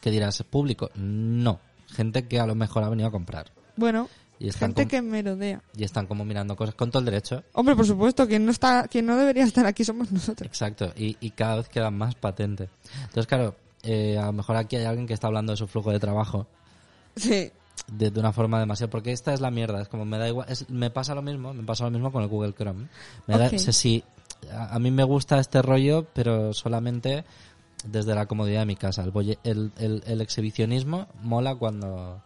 que 0.01 0.11
dirás, 0.11 0.43
¿público? 0.45 0.91
No. 0.95 1.61
Gente 1.89 2.27
que 2.27 2.41
a 2.41 2.47
lo 2.47 2.55
mejor 2.55 2.83
ha 2.83 2.89
venido 2.89 3.11
a 3.11 3.13
comprar. 3.13 3.53
Bueno, 3.77 4.09
Y 4.39 4.49
están, 4.49 4.71
gente 4.75 4.89
que 4.89 5.03
merodea. 5.03 5.63
y 5.77 5.85
están 5.85 6.07
como 6.07 6.25
mirando 6.25 6.57
cosas 6.57 6.75
con 6.77 6.91
todo 6.91 7.01
el 7.01 7.05
derecho. 7.05 7.45
Hombre, 7.53 7.77
por 7.77 7.85
supuesto, 7.87 8.27
quien 8.27 8.47
no 8.47 8.53
está, 8.53 8.89
quien 8.89 9.05
no 9.05 9.19
debería 9.19 9.45
estar 9.45 9.67
aquí 9.67 9.85
somos 9.85 10.11
nosotros. 10.11 10.47
Exacto. 10.49 10.95
Y, 10.97 11.19
y 11.21 11.33
cada 11.33 11.57
vez 11.57 11.69
queda 11.69 11.91
más 11.91 12.15
patente. 12.15 12.71
Entonces, 13.03 13.27
claro, 13.27 13.55
eh, 13.83 14.17
a 14.17 14.25
lo 14.25 14.33
mejor 14.33 14.57
aquí 14.57 14.77
hay 14.77 14.87
alguien 14.87 15.07
que 15.07 15.13
está 15.13 15.27
hablando 15.27 15.53
de 15.53 15.59
su 15.59 15.67
flujo 15.67 15.93
de 15.93 16.01
trabajo 16.01 16.47
Sí. 17.17 17.51
De, 17.91 18.11
de 18.11 18.21
una 18.21 18.33
forma 18.33 18.59
demasiado 18.61 18.91
porque 18.91 19.13
esta 19.13 19.33
es 19.33 19.41
la 19.41 19.51
mierda 19.51 19.81
es 19.83 19.89
como 19.89 20.05
me 20.05 20.19
da 20.19 20.29
igual 20.29 20.47
es- 20.51 20.69
me 20.71 20.91
pasa 20.91 21.15
lo 21.15 21.23
mismo 21.23 21.55
me 21.55 21.63
pasa 21.63 21.85
lo 21.85 21.91
mismo 21.91 22.11
con 22.13 22.23
el 22.23 22.29
Google 22.29 22.53
Chrome 22.53 22.89
me 23.27 23.39
da, 23.39 23.47
Ok. 23.47 23.53
o 23.55 23.59
sea, 23.59 23.73
sí, 23.73 24.03
a, 24.53 24.75
a 24.75 24.79
mí 24.79 24.91
me 24.91 25.05
gusta 25.05 25.39
este 25.39 25.63
rollo 25.63 26.07
pero 26.13 26.53
solamente 26.53 27.25
desde 27.85 28.15
la 28.15 28.27
comodidad 28.27 28.61
de 28.61 28.67
mi 28.67 28.77
casa 28.77 29.05
el, 29.05 29.13
bolle- 29.13 29.39
el, 29.45 29.71
el- 29.79 30.03
el 30.07 30.21
exhibicionismo 30.21 31.07
mola 31.23 31.55
cuando 31.55 32.21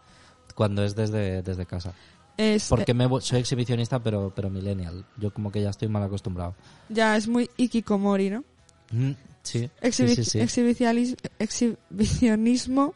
cuando 0.55 0.83
es 0.83 0.95
desde, 0.95 1.41
desde 1.43 1.65
casa 1.67 1.93
Es, 2.37 2.67
porque 2.67 2.91
eh, 2.91 2.95
me, 2.95 3.07
soy 3.21 3.39
exhibicionista 3.39 3.99
pero 3.99 4.33
pero 4.35 4.49
millennial 4.49 5.05
yo 5.17 5.31
como 5.31 5.51
que 5.51 5.61
ya 5.61 5.69
estoy 5.69 5.87
mal 5.89 6.01
acostumbrado 6.03 6.55
ya 6.89 7.15
es 7.15 7.27
muy 7.27 7.49
ikikomori, 7.57 8.31
¿no? 8.31 8.43
Mm, 8.91 9.11
sí, 9.43 9.69
Exhibi- 9.81 10.15
sí, 10.15 10.23
sí, 10.25 10.47
sí. 10.49 11.19
exhibicionismo 11.39 12.93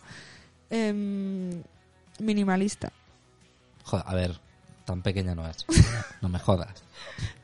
em, 0.70 1.62
minimalista. 2.20 2.92
Joder, 3.84 4.06
a 4.08 4.14
ver 4.16 4.40
tan 4.86 5.02
pequeña 5.02 5.34
no 5.36 5.48
es 5.48 5.66
no 6.22 6.30
me 6.30 6.38
jodas 6.40 6.84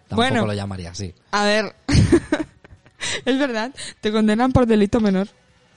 tampoco 0.07 0.15
Bueno. 0.17 0.45
lo 0.45 0.53
llamaría 0.53 0.91
así 0.91 1.13
A 1.31 1.43
ver, 1.45 1.75
es 3.25 3.39
verdad, 3.39 3.73
te 3.99 4.11
condenan 4.11 4.51
por 4.51 4.65
delito 4.67 4.99
menor. 4.99 5.27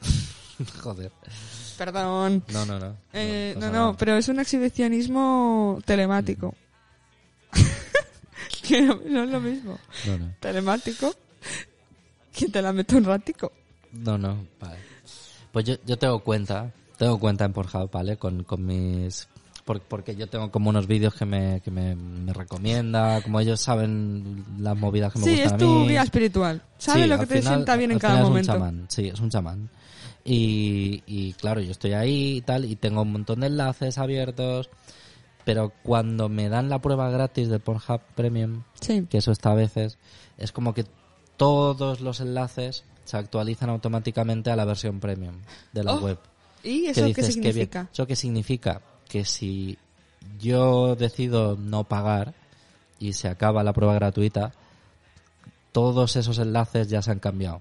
joder 0.83 1.11
Perdón. 1.79 2.45
no 2.53 2.65
no 2.67 2.79
no 2.79 2.97
Eh, 3.13 3.55
no, 3.59 3.71
no, 3.71 3.97
pero 3.97 4.17
es 4.17 4.29
un 4.29 4.39
exhibicionismo 4.41 5.81
telemático. 5.85 6.55
que 8.63 8.81
no, 8.83 9.01
no 9.07 9.25
es 9.25 9.31
lo 9.31 9.41
mismo. 9.41 9.79
no 10.07 10.19
no 10.19 10.35
Telemático. 10.41 11.15
Que 12.33 12.49
te 12.49 12.63
la 12.63 12.73
meto 12.73 12.97
un 12.97 13.05
ratico. 13.05 13.53
No, 13.93 14.17
no, 14.19 14.47
vale. 14.61 14.79
Pues 15.53 15.65
yo, 15.67 15.75
yo 15.85 15.97
tengo 15.99 16.19
cuenta, 16.21 16.73
tengo 17.05 17.19
cuenta 17.19 17.45
en 17.45 17.53
Pornhub, 17.53 17.91
¿vale? 17.91 18.17
Con, 18.17 18.45
con 18.45 18.65
mis... 18.67 19.29
por- 19.65 19.81
porque 19.81 20.17
yo 20.17 20.27
tengo 20.29 20.51
como 20.51 20.71
unos 20.71 20.87
vídeos 20.87 21.15
que 21.15 21.25
me, 21.25 21.61
que 21.63 21.71
me, 21.71 21.95
me 21.95 22.33
recomienda, 22.33 23.21
como 23.23 23.41
ellos 23.41 23.61
saben 23.61 24.45
las 24.59 24.77
movidas 24.77 25.13
que 25.13 25.19
me 25.21 25.25
Sí, 25.25 25.31
gustan 25.33 25.47
es 25.47 25.53
a 25.53 25.57
tu 25.59 25.87
guía 25.87 26.03
espiritual. 26.03 26.63
Sabe 26.79 27.03
Sí, 27.05 27.09
lo 27.09 27.19
que 27.19 27.27
te 27.27 27.39
final- 27.39 27.55
sienta 27.55 27.77
bien 27.77 27.93
en 27.93 27.99
cada 27.99 28.23
momento. 28.23 28.53
Es 28.53 28.57
un 28.57 28.63
chamán, 28.63 28.87
sí, 28.89 29.09
es 29.09 29.21
un 29.21 29.31
chamán. 29.31 29.71
Y, 30.25 31.03
y 31.07 31.33
claro, 31.35 31.61
yo 31.61 31.71
estoy 31.71 31.93
ahí 31.93 32.37
y 32.39 32.41
tal, 32.41 32.65
y 32.65 32.77
tengo 32.77 33.03
un 33.03 33.13
montón 33.13 33.41
de 33.41 33.47
enlaces 33.49 33.99
abiertos, 33.99 34.71
pero 35.45 35.73
cuando 35.83 36.29
me 36.31 36.49
dan 36.49 36.71
la 36.71 36.81
prueba 36.81 37.11
gratis 37.11 37.49
de 37.51 37.59
Pornhub 37.59 38.01
Premium, 38.15 38.63
Sí. 38.81 39.07
que 39.11 39.19
eso 39.19 39.33
está 39.33 39.51
a 39.51 39.55
veces, 39.55 39.99
es 40.39 40.51
como 40.53 40.73
que 40.73 40.87
todos 41.37 42.01
los 42.01 42.21
enlaces 42.21 42.85
se 43.05 43.19
actualizan 43.19 43.69
automáticamente 43.69 44.51
a 44.51 44.57
la 44.57 44.65
versión 44.65 44.99
premium 45.01 45.35
de 45.75 45.85
la 45.85 45.95
Oh, 45.95 46.01
web. 46.01 46.19
¿Y 46.65 46.87
eso 46.87 47.03
qué 47.03 47.07
dices, 47.09 47.15
"Qué 47.15 47.23
bien". 47.23 47.33
significa? 47.53 47.89
¿Eso 47.93 48.07
qué 48.07 48.17
significa? 48.17 48.81
Que 49.09 49.25
si 49.25 49.79
yo 50.41 50.97
decido 50.97 51.57
no 51.57 51.85
pagar 51.85 52.35
y 52.99 53.13
se 53.13 53.29
acaba 53.29 53.63
la 53.63 53.73
prueba 53.73 53.95
gratuita, 53.95 54.53
todos 55.73 56.17
esos 56.17 56.39
enlaces 56.39 56.89
ya 56.89 57.03
se 57.03 57.11
han 57.11 57.19
cambiado. 57.19 57.61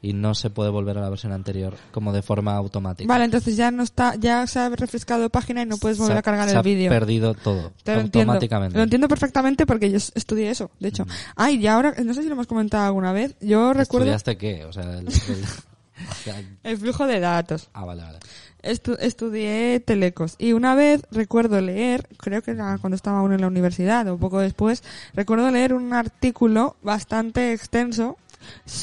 Y 0.00 0.12
no 0.12 0.36
se 0.36 0.48
puede 0.48 0.70
volver 0.70 0.96
a 0.96 1.00
la 1.00 1.08
versión 1.10 1.32
anterior 1.32 1.74
como 1.90 2.12
de 2.12 2.22
forma 2.22 2.54
automática. 2.54 3.08
Vale, 3.08 3.24
entonces 3.24 3.56
ya 3.56 3.72
no 3.72 3.82
está, 3.82 4.14
ya 4.14 4.46
se 4.46 4.60
ha 4.60 4.68
refrescado 4.68 5.28
página 5.28 5.62
y 5.62 5.66
no 5.66 5.76
puedes 5.76 5.98
volver 5.98 6.16
ha- 6.16 6.20
a 6.20 6.22
cargar 6.22 6.44
se 6.46 6.52
el 6.52 6.58
ha 6.58 6.62
vídeo. 6.62 6.88
perdido 6.88 7.34
todo. 7.34 7.72
Te 7.82 7.94
lo 7.96 8.02
entiendo. 8.02 8.32
automáticamente. 8.32 8.76
Lo 8.76 8.84
entiendo 8.84 9.08
perfectamente 9.08 9.66
porque 9.66 9.90
yo 9.90 9.96
es- 9.96 10.12
estudié 10.14 10.50
eso, 10.50 10.70
de 10.78 10.88
hecho. 10.90 11.04
Ay, 11.34 11.56
y 11.56 11.66
ahora, 11.66 11.94
no 12.04 12.14
sé 12.14 12.22
si 12.22 12.28
lo 12.28 12.34
hemos 12.34 12.46
comentado 12.46 12.84
alguna 12.86 13.10
vez, 13.12 13.34
yo 13.40 13.72
recuerdo 13.72 14.04
¿Estudiaste 14.14 14.36
qué? 14.36 14.64
O 14.66 14.72
sea, 14.72 14.84
el- 14.84 15.08
el- 15.08 15.08
o 16.10 16.14
sea, 16.14 16.42
el 16.62 16.78
flujo 16.78 17.06
de 17.06 17.20
datos. 17.20 17.70
ah, 17.74 17.84
vale, 17.84 18.02
vale. 18.02 18.18
Estu- 18.62 18.96
estudié 19.00 19.78
telecos 19.80 20.34
y 20.38 20.52
una 20.52 20.74
vez 20.74 21.02
recuerdo 21.12 21.60
leer, 21.60 22.08
creo 22.18 22.42
que 22.42 22.50
era 22.50 22.76
cuando 22.78 22.96
estaba 22.96 23.20
aún 23.20 23.32
en 23.32 23.40
la 23.40 23.46
universidad 23.46 24.06
o 24.08 24.18
poco 24.18 24.40
después, 24.40 24.82
recuerdo 25.14 25.50
leer 25.50 25.74
un 25.74 25.92
artículo 25.92 26.76
bastante 26.82 27.52
extenso 27.52 28.16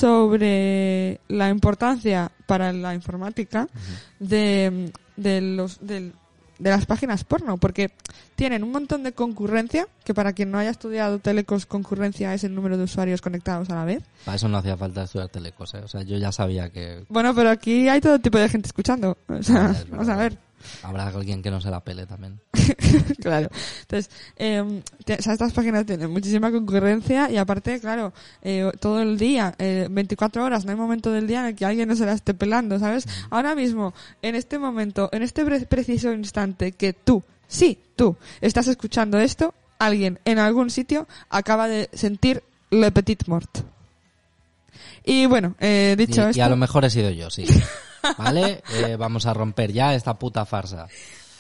sobre 0.05 1.19
la 1.27 1.49
importancia 1.49 2.31
para 2.45 2.71
la 2.73 2.93
informática 2.93 3.67
de, 4.19 4.91
de 5.17 5.41
los 5.41 5.85
del- 5.85 6.13
de 6.59 6.69
las 6.69 6.85
páginas 6.85 7.23
porno 7.23 7.57
porque 7.57 7.91
tienen 8.35 8.63
un 8.63 8.71
montón 8.71 9.03
de 9.03 9.11
concurrencia 9.11 9.87
que 10.03 10.13
para 10.13 10.33
quien 10.33 10.51
no 10.51 10.57
haya 10.57 10.69
estudiado 10.69 11.19
telecos 11.19 11.65
concurrencia 11.65 12.33
es 12.33 12.43
el 12.43 12.55
número 12.55 12.77
de 12.77 12.83
usuarios 12.85 13.21
conectados 13.21 13.69
a 13.69 13.75
la 13.75 13.85
vez. 13.85 14.03
Para 14.23 14.35
eso 14.37 14.47
no 14.47 14.57
hacía 14.57 14.77
falta 14.77 15.03
estudiar 15.03 15.29
telecos, 15.29 15.73
¿eh? 15.73 15.81
O 15.83 15.87
sea, 15.87 16.01
yo 16.03 16.17
ya 16.17 16.31
sabía 16.31 16.69
que 16.69 17.03
bueno 17.09 17.33
pero 17.35 17.49
aquí 17.49 17.87
hay 17.89 17.99
todo 18.01 18.19
tipo 18.19 18.37
de 18.37 18.49
gente 18.49 18.67
escuchando. 18.67 19.17
O 19.27 19.43
sea, 19.43 19.67
Ah, 19.67 19.71
es 19.71 19.89
vamos 19.89 20.09
a 20.09 20.15
ver 20.15 20.37
habrá 20.83 21.07
alguien 21.07 21.41
que 21.41 21.51
no 21.51 21.61
se 21.61 21.69
la 21.69 21.79
pele 21.81 22.05
también. 22.05 22.39
claro. 23.21 23.49
Entonces, 23.81 24.09
eh, 24.37 24.81
te- 25.05 25.15
o 25.15 25.21
sea, 25.21 25.33
estas 25.33 25.53
páginas 25.53 25.85
tienen 25.85 26.11
muchísima 26.11 26.51
concurrencia 26.51 27.29
y 27.31 27.37
aparte, 27.37 27.79
claro, 27.79 28.13
eh, 28.41 28.71
todo 28.79 29.01
el 29.01 29.17
día, 29.17 29.55
eh, 29.59 29.87
24 29.89 30.43
horas, 30.43 30.65
no 30.65 30.71
hay 30.71 30.77
momento 30.77 31.11
del 31.11 31.27
día 31.27 31.41
en 31.41 31.45
el 31.47 31.55
que 31.55 31.65
alguien 31.65 31.87
no 31.87 31.95
se 31.95 32.05
la 32.05 32.13
esté 32.13 32.33
pelando, 32.33 32.79
¿sabes? 32.79 33.07
Ahora 33.29 33.55
mismo, 33.55 33.93
en 34.21 34.35
este 34.35 34.59
momento, 34.59 35.09
en 35.11 35.23
este 35.23 35.45
pre- 35.45 35.65
preciso 35.65 36.11
instante 36.13 36.71
que 36.73 36.93
tú, 36.93 37.23
sí, 37.47 37.77
tú, 37.95 38.15
estás 38.41 38.67
escuchando 38.67 39.19
esto, 39.19 39.53
alguien 39.79 40.19
en 40.25 40.39
algún 40.39 40.69
sitio 40.69 41.07
acaba 41.29 41.67
de 41.67 41.89
sentir 41.93 42.43
le 42.71 42.91
petit 42.91 43.27
mort. 43.27 43.59
Y 45.03 45.25
bueno, 45.27 45.55
eh, 45.59 45.95
Y, 45.97 46.05
dicho 46.05 46.25
y 46.27 46.29
esto... 46.31 46.43
a 46.43 46.49
lo 46.49 46.57
mejor 46.57 46.83
he 46.85 46.89
sido 46.89 47.09
yo, 47.11 47.29
sí. 47.29 47.45
¿Vale? 48.17 48.63
Eh, 48.73 48.95
vamos 48.97 49.25
a 49.25 49.33
romper 49.33 49.71
ya 49.71 49.93
esta 49.93 50.13
puta 50.13 50.45
farsa. 50.45 50.87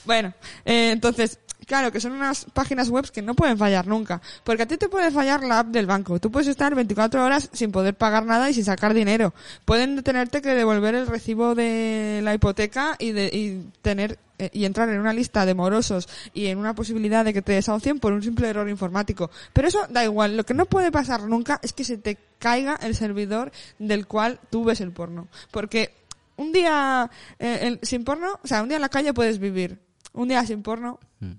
Bueno, 0.05 0.33
eh, 0.63 0.91
entonces, 0.91 1.39
claro, 1.65 1.91
que 1.91 1.99
son 1.99 2.11
unas 2.11 2.45
páginas 2.53 2.89
web 2.89 3.09
que 3.11 3.21
no 3.21 3.33
pueden 3.33 3.57
fallar 3.57 3.87
nunca. 3.87 4.21
Porque 4.43 4.63
a 4.63 4.67
ti 4.67 4.77
te 4.77 4.87
puede 4.87 5.11
fallar 5.11 5.43
la 5.43 5.59
app 5.59 5.67
del 5.67 5.87
banco. 5.87 6.19
Tú 6.19 6.31
puedes 6.31 6.47
estar 6.47 6.75
24 6.75 7.23
horas 7.23 7.49
sin 7.53 7.71
poder 7.71 7.95
pagar 7.95 8.25
nada 8.25 8.49
y 8.49 8.53
sin 8.53 8.63
sacar 8.63 8.93
dinero. 8.93 9.33
Pueden 9.65 10.01
tenerte 10.03 10.41
que 10.41 10.53
devolver 10.53 10.95
el 10.95 11.07
recibo 11.07 11.55
de 11.55 12.21
la 12.23 12.33
hipoteca 12.33 12.95
y, 12.99 13.11
de, 13.11 13.63
tener 13.81 14.19
eh, 14.37 14.49
y 14.53 14.65
entrar 14.65 14.89
en 14.89 14.99
una 14.99 15.13
lista 15.13 15.45
de 15.45 15.55
morosos 15.55 16.07
y 16.33 16.47
en 16.47 16.59
una 16.59 16.75
posibilidad 16.75 17.25
de 17.25 17.33
que 17.33 17.41
te 17.41 17.53
desahucien 17.53 17.99
por 17.99 18.13
un 18.13 18.21
simple 18.21 18.47
error 18.47 18.69
informático. 18.69 19.31
Pero 19.53 19.67
eso 19.67 19.87
da 19.89 20.03
igual. 20.03 20.37
Lo 20.37 20.45
que 20.45 20.53
no 20.53 20.67
puede 20.67 20.91
pasar 20.91 21.23
nunca 21.23 21.59
es 21.63 21.73
que 21.73 21.83
se 21.83 21.97
te 21.97 22.17
caiga 22.37 22.77
el 22.81 22.95
servidor 22.95 23.51
del 23.79 24.05
cual 24.05 24.39
tú 24.51 24.65
ves 24.65 24.81
el 24.81 24.91
porno. 24.91 25.27
Porque 25.49 26.04
un 26.37 26.51
día 26.51 27.09
eh, 27.39 27.79
sin 27.81 28.03
porno, 28.03 28.39
o 28.43 28.47
sea, 28.47 28.61
un 28.63 28.69
día 28.69 28.77
en 28.77 28.81
la 28.81 28.89
calle 28.89 29.13
puedes 29.13 29.39
vivir. 29.39 29.81
Un 30.13 30.27
día 30.29 30.45
sin 30.45 30.61
porno 30.63 30.99
Mm. 31.19 31.31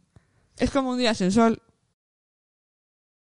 es 0.59 0.71
como 0.71 0.91
un 0.91 0.99
día 0.99 1.15
sin 1.15 1.31
sol. 1.33 1.63